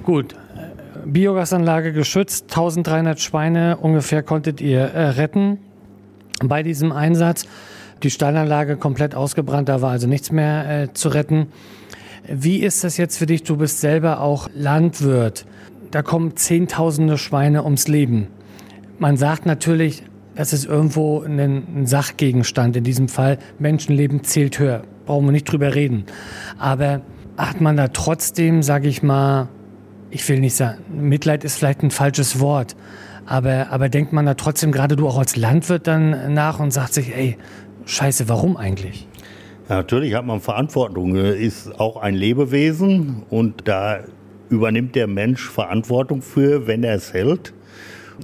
Gut, 0.03 0.35
Biogasanlage 1.05 1.93
geschützt, 1.93 2.45
1300 2.51 3.21
Schweine 3.21 3.77
ungefähr 3.79 4.23
konntet 4.23 4.61
ihr 4.61 4.81
äh, 4.81 5.11
retten 5.11 5.59
bei 6.43 6.63
diesem 6.63 6.93
Einsatz. 6.93 7.47
Die 8.03 8.11
Stallanlage 8.11 8.77
komplett 8.77 9.15
ausgebrannt, 9.15 9.69
da 9.69 9.83
war 9.83 9.91
also 9.91 10.07
nichts 10.07 10.33
mehr 10.33 10.83
äh, 10.83 10.93
zu 10.93 11.11
retten. 11.11 11.49
Wie 12.27 12.61
ist 12.61 12.85
das 12.85 12.97
jetzt 12.97 13.19
für 13.19 13.27
dich? 13.27 13.43
Du 13.43 13.57
bist 13.57 13.81
selber 13.81 14.21
auch 14.21 14.49
Landwirt. 14.55 15.47
Da 15.91 16.03
kommen 16.03 16.37
Zehntausende 16.37 17.19
Schweine 17.19 17.65
ums 17.65 17.89
Leben. 17.89 18.29
Man 19.01 19.17
sagt 19.17 19.47
natürlich, 19.47 20.03
das 20.35 20.53
ist 20.53 20.67
irgendwo 20.67 21.23
ein, 21.23 21.87
Sachgegenstand. 21.87 22.77
In 22.77 22.85
diesem 22.85 23.09
Fall 23.09 23.39
Menschenleben 23.59 24.25
zählt 24.25 24.59
höher. 24.59 24.83
Brauchen 25.07 25.25
wir 25.25 25.33
nicht 25.33 25.51
drüber 25.51 25.75
reden. 25.75 26.05
Aber 26.59 27.01
hat 27.39 27.63
man 27.63 27.79
da 27.79 27.89
trotzdem, 27.89 28.63
sage 28.63 28.89
ich 28.89 29.03
mal, 29.03 29.49
ich 30.11 30.29
will 30.29 30.39
nicht 30.39 30.55
sagen, 30.55 30.83
Mitleid 30.93 31.45
ist 31.45 31.57
vielleicht 31.57 31.83
ein 31.83 31.91
falsches 31.91 32.41
Wort, 32.41 32.77
aber, 33.25 33.69
aber 33.71 33.89
denkt 33.89 34.13
man 34.13 34.27
da 34.27 34.35
trotzdem, 34.35 34.71
gerade 34.71 34.97
du 34.97 35.09
auch 35.09 35.17
als 35.17 35.35
Landwirt 35.35 35.87
dann 35.87 36.35
nach 36.35 36.61
und 36.61 36.71
sagt 36.71 36.93
sich, 36.93 37.17
ey, 37.17 37.39
scheiße, 37.87 38.29
warum 38.29 38.59
eigentlich? 38.59 39.09
Ja, 39.71 39.77
natürlich 39.77 40.15
hat 40.15 40.27
man 40.27 40.41
Verantwortung, 40.41 41.15
ist 41.17 41.81
auch 41.81 41.97
ein 41.97 42.15
Lebewesen 42.15 43.23
und 43.31 43.67
da 43.67 44.01
übernimmt 44.51 44.95
der 44.95 45.07
Mensch 45.07 45.49
Verantwortung 45.49 46.21
für, 46.21 46.67
wenn 46.67 46.85
er 46.85 46.97
es 46.97 47.15
hält. 47.15 47.55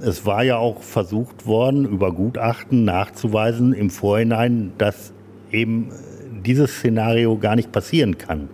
Es 0.01 0.25
war 0.25 0.43
ja 0.43 0.57
auch 0.57 0.81
versucht 0.81 1.45
worden, 1.45 1.85
über 1.85 2.11
Gutachten 2.11 2.85
nachzuweisen 2.85 3.73
im 3.73 3.89
Vorhinein, 3.89 4.73
dass 4.77 5.13
eben 5.51 5.89
dieses 6.45 6.71
Szenario 6.71 7.37
gar 7.37 7.55
nicht 7.55 7.71
passieren 7.71 8.17
kann. 8.17 8.49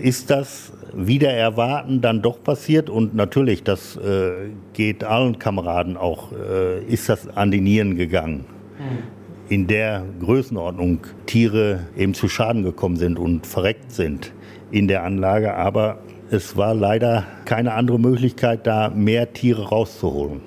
Ist 0.00 0.30
das 0.30 0.72
wieder 0.94 1.30
erwarten 1.30 2.00
dann 2.00 2.22
doch 2.22 2.42
passiert 2.42 2.90
und 2.90 3.14
natürlich, 3.14 3.62
das 3.62 3.96
äh, 3.96 4.50
geht 4.72 5.04
allen 5.04 5.38
Kameraden 5.38 5.96
auch, 5.96 6.32
äh, 6.32 6.82
ist 6.84 7.08
das 7.08 7.28
an 7.28 7.50
die 7.50 7.60
Nieren 7.60 7.96
gegangen. 7.96 8.44
Mhm. 8.78 9.22
In 9.48 9.66
der 9.66 10.04
Größenordnung 10.20 11.00
Tiere 11.26 11.86
eben 11.96 12.14
zu 12.14 12.28
Schaden 12.28 12.62
gekommen 12.62 12.96
sind 12.96 13.18
und 13.18 13.46
verreckt 13.46 13.92
sind 13.92 14.32
in 14.70 14.88
der 14.88 15.04
Anlage, 15.04 15.54
aber 15.54 15.98
es 16.32 16.56
war 16.56 16.74
leider 16.74 17.24
keine 17.44 17.74
andere 17.74 18.00
Möglichkeit, 18.00 18.66
da 18.66 18.88
mehr 18.88 19.34
Tiere 19.34 19.68
rauszuholen. 19.68 20.40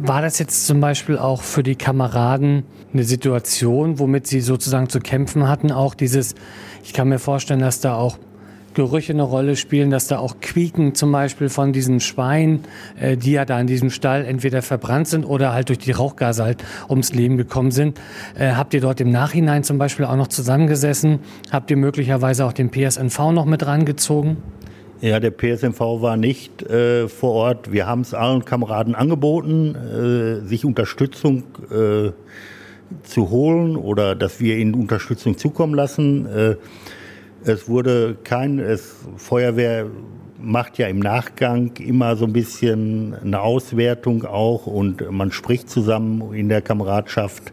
War 0.00 0.20
das 0.20 0.40
jetzt 0.40 0.66
zum 0.66 0.80
Beispiel 0.80 1.16
auch 1.16 1.42
für 1.42 1.62
die 1.62 1.76
Kameraden 1.76 2.64
eine 2.92 3.04
Situation, 3.04 4.00
womit 4.00 4.26
sie 4.26 4.40
sozusagen 4.40 4.88
zu 4.88 4.98
kämpfen 4.98 5.48
hatten? 5.48 5.70
Auch 5.70 5.94
dieses, 5.94 6.34
ich 6.82 6.92
kann 6.92 7.08
mir 7.08 7.20
vorstellen, 7.20 7.60
dass 7.60 7.80
da 7.80 7.94
auch 7.94 8.18
Gerüche 8.74 9.12
eine 9.12 9.22
Rolle 9.22 9.54
spielen, 9.54 9.90
dass 9.90 10.08
da 10.08 10.18
auch 10.18 10.40
Quieken 10.40 10.94
zum 10.96 11.12
Beispiel 11.12 11.50
von 11.50 11.72
diesen 11.72 12.00
Schweinen, 12.00 12.64
äh, 12.98 13.16
die 13.16 13.32
ja 13.32 13.44
da 13.44 13.60
in 13.60 13.68
diesem 13.68 13.90
Stall 13.90 14.24
entweder 14.24 14.62
verbrannt 14.62 15.06
sind 15.06 15.24
oder 15.24 15.52
halt 15.52 15.68
durch 15.68 15.78
die 15.78 15.92
Rauchgase 15.92 16.42
halt 16.42 16.64
ums 16.88 17.12
Leben 17.12 17.36
gekommen 17.36 17.70
sind. 17.70 18.00
Äh, 18.36 18.52
habt 18.52 18.74
ihr 18.74 18.80
dort 18.80 19.00
im 19.00 19.10
Nachhinein 19.10 19.62
zum 19.62 19.78
Beispiel 19.78 20.06
auch 20.06 20.16
noch 20.16 20.28
zusammengesessen? 20.28 21.20
Habt 21.52 21.70
ihr 21.70 21.76
möglicherweise 21.76 22.44
auch 22.44 22.54
den 22.54 22.70
PSNV 22.70 23.18
noch 23.32 23.44
mit 23.44 23.64
rangezogen? 23.66 24.38
Ja, 25.02 25.18
der 25.18 25.32
PSNV 25.32 25.80
war 25.80 26.16
nicht 26.16 26.62
äh, 26.62 27.08
vor 27.08 27.32
Ort. 27.32 27.72
Wir 27.72 27.88
haben 27.88 28.02
es 28.02 28.14
allen 28.14 28.44
Kameraden 28.44 28.94
angeboten, 28.94 29.74
äh, 29.74 30.46
sich 30.46 30.64
Unterstützung 30.64 31.42
äh, 31.72 32.12
zu 33.02 33.30
holen 33.30 33.74
oder 33.74 34.14
dass 34.14 34.38
wir 34.38 34.56
ihnen 34.56 34.74
Unterstützung 34.74 35.36
zukommen 35.36 35.74
lassen. 35.74 36.26
Äh, 36.26 36.54
es 37.42 37.68
wurde 37.68 38.16
kein, 38.22 38.60
es, 38.60 38.94
Feuerwehr 39.16 39.86
macht 40.40 40.78
ja 40.78 40.86
im 40.86 41.00
Nachgang 41.00 41.72
immer 41.78 42.14
so 42.14 42.24
ein 42.24 42.32
bisschen 42.32 43.16
eine 43.24 43.40
Auswertung 43.40 44.24
auch 44.24 44.68
und 44.68 45.10
man 45.10 45.32
spricht 45.32 45.68
zusammen 45.68 46.32
in 46.32 46.48
der 46.48 46.62
Kameradschaft 46.62 47.52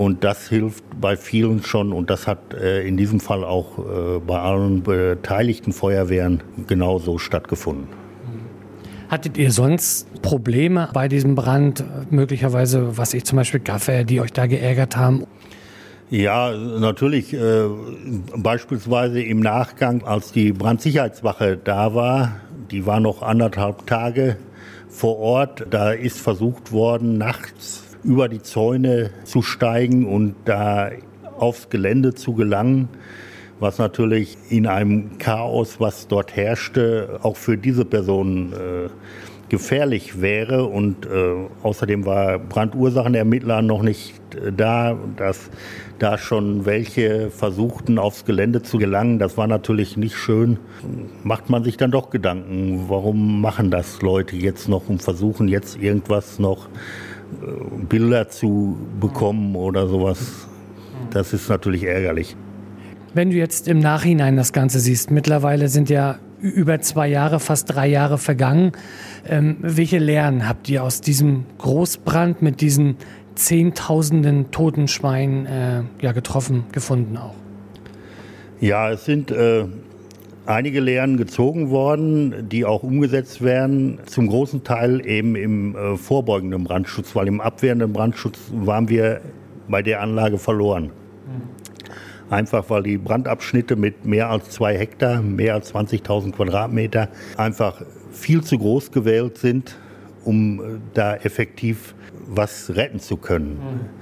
und 0.00 0.24
das 0.24 0.48
hilft 0.48 0.82
bei 0.98 1.14
vielen 1.14 1.62
schon 1.62 1.92
und 1.92 2.08
das 2.08 2.26
hat 2.26 2.54
äh, 2.54 2.88
in 2.88 2.96
diesem 2.96 3.20
Fall 3.20 3.44
auch 3.44 3.78
äh, 3.78 4.18
bei 4.26 4.38
allen 4.38 4.82
beteiligten 4.82 5.74
Feuerwehren 5.74 6.42
genauso 6.66 7.18
stattgefunden. 7.18 7.86
Hattet 9.10 9.36
ihr 9.36 9.52
sonst 9.52 10.22
Probleme 10.22 10.88
bei 10.94 11.06
diesem 11.06 11.34
Brand, 11.34 11.84
möglicherweise, 12.10 12.96
was 12.96 13.12
ich 13.12 13.24
zum 13.24 13.36
Beispiel 13.36 13.60
Gaffer, 13.60 14.04
die 14.04 14.22
euch 14.22 14.32
da 14.32 14.46
geärgert 14.46 14.96
haben? 14.96 15.26
Ja, 16.08 16.50
natürlich. 16.56 17.34
Äh, 17.34 17.64
beispielsweise 18.34 19.22
im 19.22 19.40
Nachgang, 19.40 20.02
als 20.02 20.32
die 20.32 20.54
Brandsicherheitswache 20.54 21.58
da 21.62 21.94
war, 21.94 22.40
die 22.70 22.86
war 22.86 23.00
noch 23.00 23.20
anderthalb 23.20 23.86
Tage 23.86 24.38
vor 24.88 25.18
Ort. 25.18 25.66
Da 25.68 25.90
ist 25.90 26.18
versucht 26.18 26.72
worden, 26.72 27.18
nachts 27.18 27.79
über 28.04 28.28
die 28.28 28.42
Zäune 28.42 29.10
zu 29.24 29.42
steigen 29.42 30.06
und 30.06 30.34
da 30.44 30.90
aufs 31.38 31.68
Gelände 31.70 32.14
zu 32.14 32.34
gelangen, 32.34 32.88
was 33.58 33.78
natürlich 33.78 34.36
in 34.48 34.66
einem 34.66 35.18
Chaos, 35.18 35.80
was 35.80 36.08
dort 36.08 36.36
herrschte, 36.36 37.18
auch 37.22 37.36
für 37.36 37.56
diese 37.56 37.84
Personen 37.84 38.52
äh, 38.52 38.88
gefährlich 39.50 40.20
wäre. 40.22 40.64
Und 40.64 41.04
äh, 41.06 41.34
außerdem 41.62 42.06
war 42.06 42.38
Brandursachenermittler 42.38 43.60
noch 43.60 43.82
nicht 43.82 44.14
äh, 44.34 44.52
da, 44.52 44.96
dass 45.16 45.50
da 45.98 46.16
schon 46.16 46.64
welche 46.64 47.30
versuchten, 47.30 47.98
aufs 47.98 48.24
Gelände 48.24 48.62
zu 48.62 48.78
gelangen. 48.78 49.18
Das 49.18 49.36
war 49.36 49.46
natürlich 49.46 49.98
nicht 49.98 50.16
schön. 50.16 50.58
Macht 51.22 51.50
man 51.50 51.62
sich 51.62 51.76
dann 51.76 51.90
doch 51.90 52.08
Gedanken, 52.08 52.86
warum 52.88 53.42
machen 53.42 53.70
das 53.70 54.00
Leute 54.00 54.36
jetzt 54.36 54.68
noch 54.68 54.88
und 54.88 55.02
versuchen 55.02 55.48
jetzt 55.48 55.76
irgendwas 55.76 56.38
noch 56.38 56.68
Bilder 57.88 58.28
zu 58.28 58.76
bekommen 59.00 59.56
oder 59.56 59.88
sowas. 59.88 60.46
Das 61.10 61.32
ist 61.32 61.48
natürlich 61.48 61.84
ärgerlich. 61.84 62.36
Wenn 63.14 63.30
du 63.30 63.36
jetzt 63.36 63.66
im 63.66 63.80
Nachhinein 63.80 64.36
das 64.36 64.52
Ganze 64.52 64.78
siehst, 64.78 65.10
mittlerweile 65.10 65.68
sind 65.68 65.90
ja 65.90 66.18
über 66.40 66.80
zwei 66.80 67.08
Jahre, 67.08 67.40
fast 67.40 67.74
drei 67.74 67.86
Jahre 67.88 68.18
vergangen. 68.18 68.72
Ähm, 69.28 69.56
welche 69.60 69.98
Lehren 69.98 70.48
habt 70.48 70.68
ihr 70.68 70.82
aus 70.82 71.00
diesem 71.00 71.44
Großbrand 71.58 72.40
mit 72.40 72.60
diesen 72.60 72.96
Zehntausenden 73.34 74.50
toten 74.50 74.88
Schweinen 74.88 75.46
äh, 75.46 75.82
ja, 76.00 76.12
getroffen, 76.12 76.64
gefunden 76.72 77.16
auch? 77.16 77.34
Ja, 78.60 78.90
es 78.90 79.04
sind 79.04 79.30
äh, 79.30 79.64
einige 80.50 80.80
Lehren 80.80 81.16
gezogen 81.16 81.70
worden, 81.70 82.48
die 82.48 82.64
auch 82.64 82.82
umgesetzt 82.82 83.42
werden. 83.42 83.98
Zum 84.06 84.28
großen 84.28 84.64
Teil 84.64 85.06
eben 85.06 85.36
im 85.36 85.76
äh, 85.76 85.96
vorbeugenden 85.96 86.64
Brandschutz, 86.64 87.14
weil 87.14 87.28
im 87.28 87.40
abwehrenden 87.40 87.92
Brandschutz 87.92 88.38
waren 88.52 88.88
wir 88.88 89.20
bei 89.68 89.82
der 89.82 90.00
Anlage 90.00 90.38
verloren. 90.38 90.84
Mhm. 90.84 92.32
Einfach 92.32 92.68
weil 92.68 92.82
die 92.82 92.98
Brandabschnitte 92.98 93.76
mit 93.76 94.04
mehr 94.04 94.30
als 94.30 94.50
zwei 94.50 94.76
Hektar, 94.76 95.22
mehr 95.22 95.54
als 95.54 95.74
20.000 95.74 96.32
Quadratmeter 96.32 97.08
einfach 97.36 97.82
viel 98.12 98.42
zu 98.42 98.58
groß 98.58 98.92
gewählt 98.92 99.38
sind, 99.38 99.76
um 100.24 100.60
äh, 100.60 100.62
da 100.94 101.16
effektiv 101.16 101.94
was 102.26 102.74
retten 102.74 103.00
zu 103.00 103.16
können. 103.16 103.58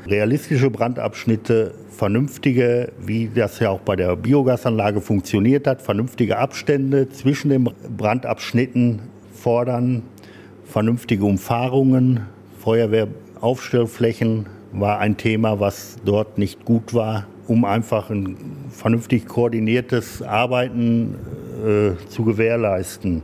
Realistische 0.07 0.71
Brandabschnitte, 0.71 1.75
vernünftige, 1.91 2.93
wie 3.01 3.31
das 3.35 3.59
ja 3.61 3.71
auch 3.71 3.81
bei 3.81 3.97
der 3.97 4.17
Biogasanlage 4.17 5.01
funktioniert 5.01 5.67
hat, 5.67 5.83
vernünftige 5.83 6.39
Abstände 6.39 7.09
zwischen 7.09 7.51
den 7.51 7.69
Brandabschnitten 7.97 9.01
fordern, 9.33 10.03
vernünftige 10.65 11.25
Umfahrungen, 11.25 12.27
Feuerwehraufstellflächen 12.59 14.47
war 14.73 14.99
ein 14.99 15.17
Thema, 15.17 15.61
was 15.61 15.97
dort 16.05 16.39
nicht 16.39 16.65
gut 16.65 16.93
war 16.93 17.27
um 17.49 17.65
einfach 17.65 18.11
ein 18.11 18.37
vernünftig 18.71 19.27
koordiniertes 19.27 20.23
Arbeiten 20.23 21.15
äh, 21.65 22.09
zu 22.09 22.25
gewährleisten. 22.25 23.23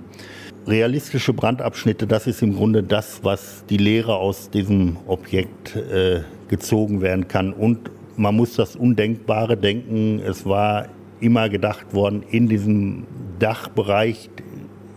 Realistische 0.67 1.35
Brandabschnitte, 1.35 2.07
das 2.07 2.27
ist 2.27 2.41
im 2.41 2.57
Grunde 2.57 2.83
das, 2.83 3.21
was 3.23 3.65
die 3.69 3.77
Lehre 3.77 4.17
aus 4.17 4.49
diesem 4.49 4.97
Objekt 5.07 5.77
äh, 5.77 6.23
gezogen 6.49 7.03
werden 7.03 7.29
kann. 7.29 7.53
Und 7.53 7.91
man 8.17 8.35
muss 8.35 8.57
das 8.57 8.75
Undenkbare 8.75 9.59
denken. 9.59 10.21
Es 10.21 10.47
war 10.47 10.87
immer 11.21 11.51
gedacht 11.51 11.93
worden, 11.93 12.23
in 12.31 12.49
diesem 12.49 13.05
Dachbereich 13.39 14.31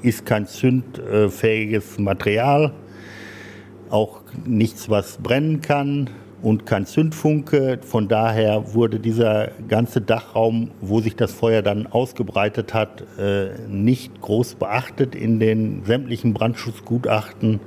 ist 0.02 0.26
kein 0.26 0.48
zündfähiges 0.48 2.00
Material, 2.00 2.72
auch 3.90 4.22
nichts, 4.46 4.90
was 4.90 5.18
brennen 5.18 5.62
kann 5.62 6.10
und 6.48 6.66
kein 6.66 6.86
Zündfunke. 6.86 7.80
Von 7.82 8.08
daher 8.08 8.74
wurde 8.74 9.02
dieser 9.02 9.50
ganze 9.68 10.00
Dachraum, 10.00 10.72
wo 10.80 11.02
sich 11.02 11.18
das 11.18 11.34
Feuer 11.34 11.62
dann 11.62 11.88
ausgebreitet 11.88 12.74
hat, 12.74 13.04
äh, 13.20 13.50
nicht 13.68 14.22
groß 14.22 14.56
beachtet 14.56 15.14
in 15.14 15.42
den 15.42 15.84
sämtlichen 15.84 16.34
Brandschutzgutachten. 16.34 17.60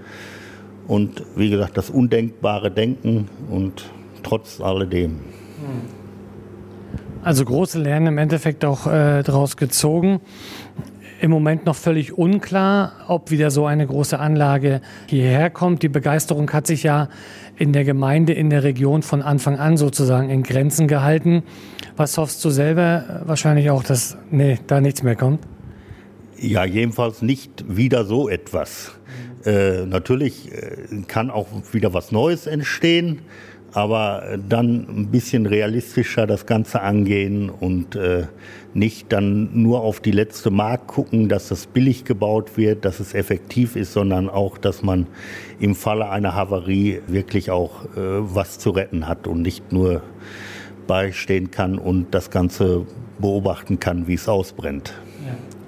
Und 0.89 1.23
wie 1.37 1.51
gesagt, 1.51 1.77
das 1.77 1.91
undenkbare 1.91 2.71
Denken 2.71 3.29
und 3.51 3.85
trotz 4.23 4.63
alledem. 4.63 5.19
Also 7.23 7.45
große 7.45 7.79
Lernen 7.79 8.07
im 8.07 8.19
Endeffekt 8.19 8.65
auch 8.65 8.87
äh, 8.87 9.23
daraus 9.23 9.59
gezogen 9.59 10.21
im 11.21 11.31
Moment 11.31 11.67
noch 11.67 11.77
völlig 11.77 12.17
unklar, 12.17 12.93
ob 13.09 13.31
wieder 13.31 13.51
so 13.51 13.67
eine 13.67 13.87
große 13.87 14.19
Anlage 14.19 14.81
hierher 15.07 15.51
kommt. 15.51 15.83
Die 15.83 15.89
Begeisterung 15.89 16.51
hat 16.53 16.67
sich 16.67 16.83
ja 16.83 17.09
in 17.57 17.73
der 17.73 17.85
Gemeinde, 17.85 18.33
in 18.33 18.49
der 18.49 18.65
Region 18.65 19.03
von 19.03 19.21
Anfang 19.21 19.59
an 19.59 19.77
sozusagen 19.77 20.31
in 20.31 20.43
Grenzen 20.43 20.89
gehalten. 20.89 21.43
Was 21.97 22.17
hoffst 22.17 22.43
du 22.45 22.51
selber? 22.51 23.23
Wahrscheinlich 23.27 23.71
auch, 23.71 23.83
dass 23.83 24.17
nee, 24.31 24.59
da 24.67 24.81
nichts 24.81 25.03
mehr 25.03 25.17
kommt. 25.17 25.41
Ja, 26.39 26.65
jedenfalls 26.65 27.21
nicht 27.21 27.65
wieder 27.69 28.07
so 28.07 28.31
etwas. 28.31 28.93
Äh, 29.45 29.85
natürlich 29.85 30.51
äh, 30.53 31.03
kann 31.07 31.31
auch 31.31 31.49
wieder 31.73 31.93
was 31.93 32.13
Neues 32.13 32.47
entstehen 32.47 33.21
aber 33.73 34.39
dann 34.49 34.87
ein 34.89 35.07
bisschen 35.11 35.47
realistischer 35.47 36.27
das 36.27 36.47
Ganze 36.47 36.81
angehen 36.81 37.51
und 37.51 37.97
äh, 37.97 38.25
nicht 38.75 39.13
dann 39.13 39.51
nur 39.63 39.81
auf 39.81 40.01
die 40.01 40.11
letzte 40.11 40.51
Mark 40.51 40.87
gucken, 40.87 41.29
dass 41.29 41.49
das 41.49 41.67
billig 41.67 42.05
gebaut 42.05 42.57
wird, 42.57 42.85
dass 42.85 43.01
es 43.01 43.15
effektiv 43.15 43.77
ist, 43.77 43.93
sondern 43.93 44.29
auch, 44.29 44.59
dass 44.59 44.83
man 44.83 45.07
im 45.59 45.75
Falle 45.75 46.09
einer 46.09 46.35
Havarie 46.35 47.01
wirklich 47.07 47.51
auch 47.51 47.85
äh, 47.85 47.89
was 47.97 48.59
zu 48.59 48.71
retten 48.71 49.07
hat 49.09 49.27
und 49.27 49.43
nicht 49.43 49.73
nur 49.73 50.03
beistehen 50.87 51.51
kann 51.51 51.79
und 51.79 52.15
das 52.15 52.31
Ganze 52.31 52.87
beobachten 53.21 53.79
kann, 53.79 54.07
wie 54.07 54.15
es 54.15 54.29
ausbrennt. 54.29 54.95
Ja. 55.25 55.60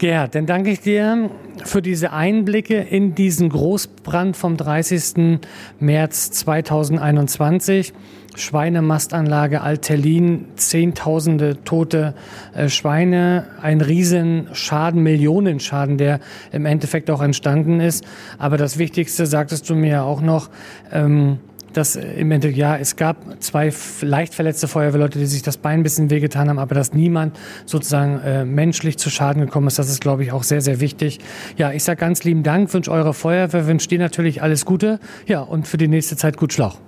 Gerhard, 0.00 0.34
dann 0.34 0.46
danke 0.46 0.70
ich 0.70 0.80
dir 0.80 1.28
für 1.62 1.82
diese 1.82 2.10
Einblicke 2.10 2.76
in 2.76 3.14
diesen 3.14 3.50
Großbrand 3.50 4.34
vom 4.34 4.56
30. 4.56 5.38
März 5.78 6.30
2021. 6.30 7.92
Schweinemastanlage 8.34 9.60
Altelin, 9.60 10.46
Zehntausende 10.56 11.62
tote 11.64 12.14
äh, 12.54 12.70
Schweine, 12.70 13.48
ein 13.60 13.82
Riesenschaden, 13.82 15.02
Millionenschaden, 15.02 15.98
der 15.98 16.20
im 16.50 16.64
Endeffekt 16.64 17.10
auch 17.10 17.20
entstanden 17.20 17.80
ist. 17.80 18.06
Aber 18.38 18.56
das 18.56 18.78
Wichtigste, 18.78 19.26
sagtest 19.26 19.68
du 19.68 19.74
mir 19.74 19.90
ja 19.90 20.02
auch 20.02 20.22
noch, 20.22 20.48
ähm, 20.92 21.40
dass 21.72 21.96
im 21.96 22.30
Endeffekt, 22.30 22.58
ja, 22.58 22.76
es 22.76 22.96
gab 22.96 23.16
zwei 23.40 23.72
leicht 24.00 24.34
verletzte 24.34 24.68
Feuerwehrleute, 24.68 25.18
die 25.18 25.26
sich 25.26 25.42
das 25.42 25.56
Bein 25.56 25.80
ein 25.80 25.82
bisschen 25.82 26.10
wehgetan 26.10 26.48
haben, 26.48 26.58
aber 26.58 26.74
dass 26.74 26.92
niemand 26.92 27.38
sozusagen 27.66 28.20
äh, 28.20 28.44
menschlich 28.44 28.98
zu 28.98 29.10
Schaden 29.10 29.42
gekommen 29.42 29.66
ist, 29.66 29.78
das 29.78 29.90
ist, 29.90 30.00
glaube 30.00 30.22
ich, 30.22 30.32
auch 30.32 30.42
sehr, 30.42 30.60
sehr 30.60 30.80
wichtig. 30.80 31.18
Ja, 31.56 31.72
ich 31.72 31.84
sage 31.84 32.00
ganz 32.00 32.24
lieben 32.24 32.42
Dank, 32.42 32.72
wünsche 32.72 32.90
eurer 32.90 33.14
Feuerwehr, 33.14 33.66
wünsche 33.66 33.88
dir 33.88 33.98
natürlich 33.98 34.42
alles 34.42 34.64
Gute, 34.64 35.00
ja, 35.26 35.40
und 35.40 35.66
für 35.66 35.76
die 35.76 35.88
nächste 35.88 36.16
Zeit 36.16 36.36
gut 36.36 36.52
Schlauch. 36.52 36.78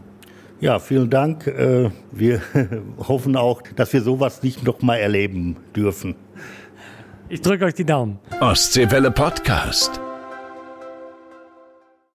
Ja, 0.60 0.78
vielen 0.78 1.10
Dank. 1.10 1.48
Äh, 1.48 1.90
wir 2.12 2.40
hoffen 3.08 3.36
auch, 3.36 3.62
dass 3.74 3.92
wir 3.92 4.00
sowas 4.00 4.44
nicht 4.44 4.62
noch 4.62 4.80
mal 4.80 4.96
erleben 4.96 5.56
dürfen. 5.74 6.14
Ich 7.28 7.40
drücke 7.40 7.64
euch 7.64 7.74
die 7.74 7.84
Daumen. 7.84 8.18
Ostseewelle 8.40 9.10
Podcast. 9.10 10.00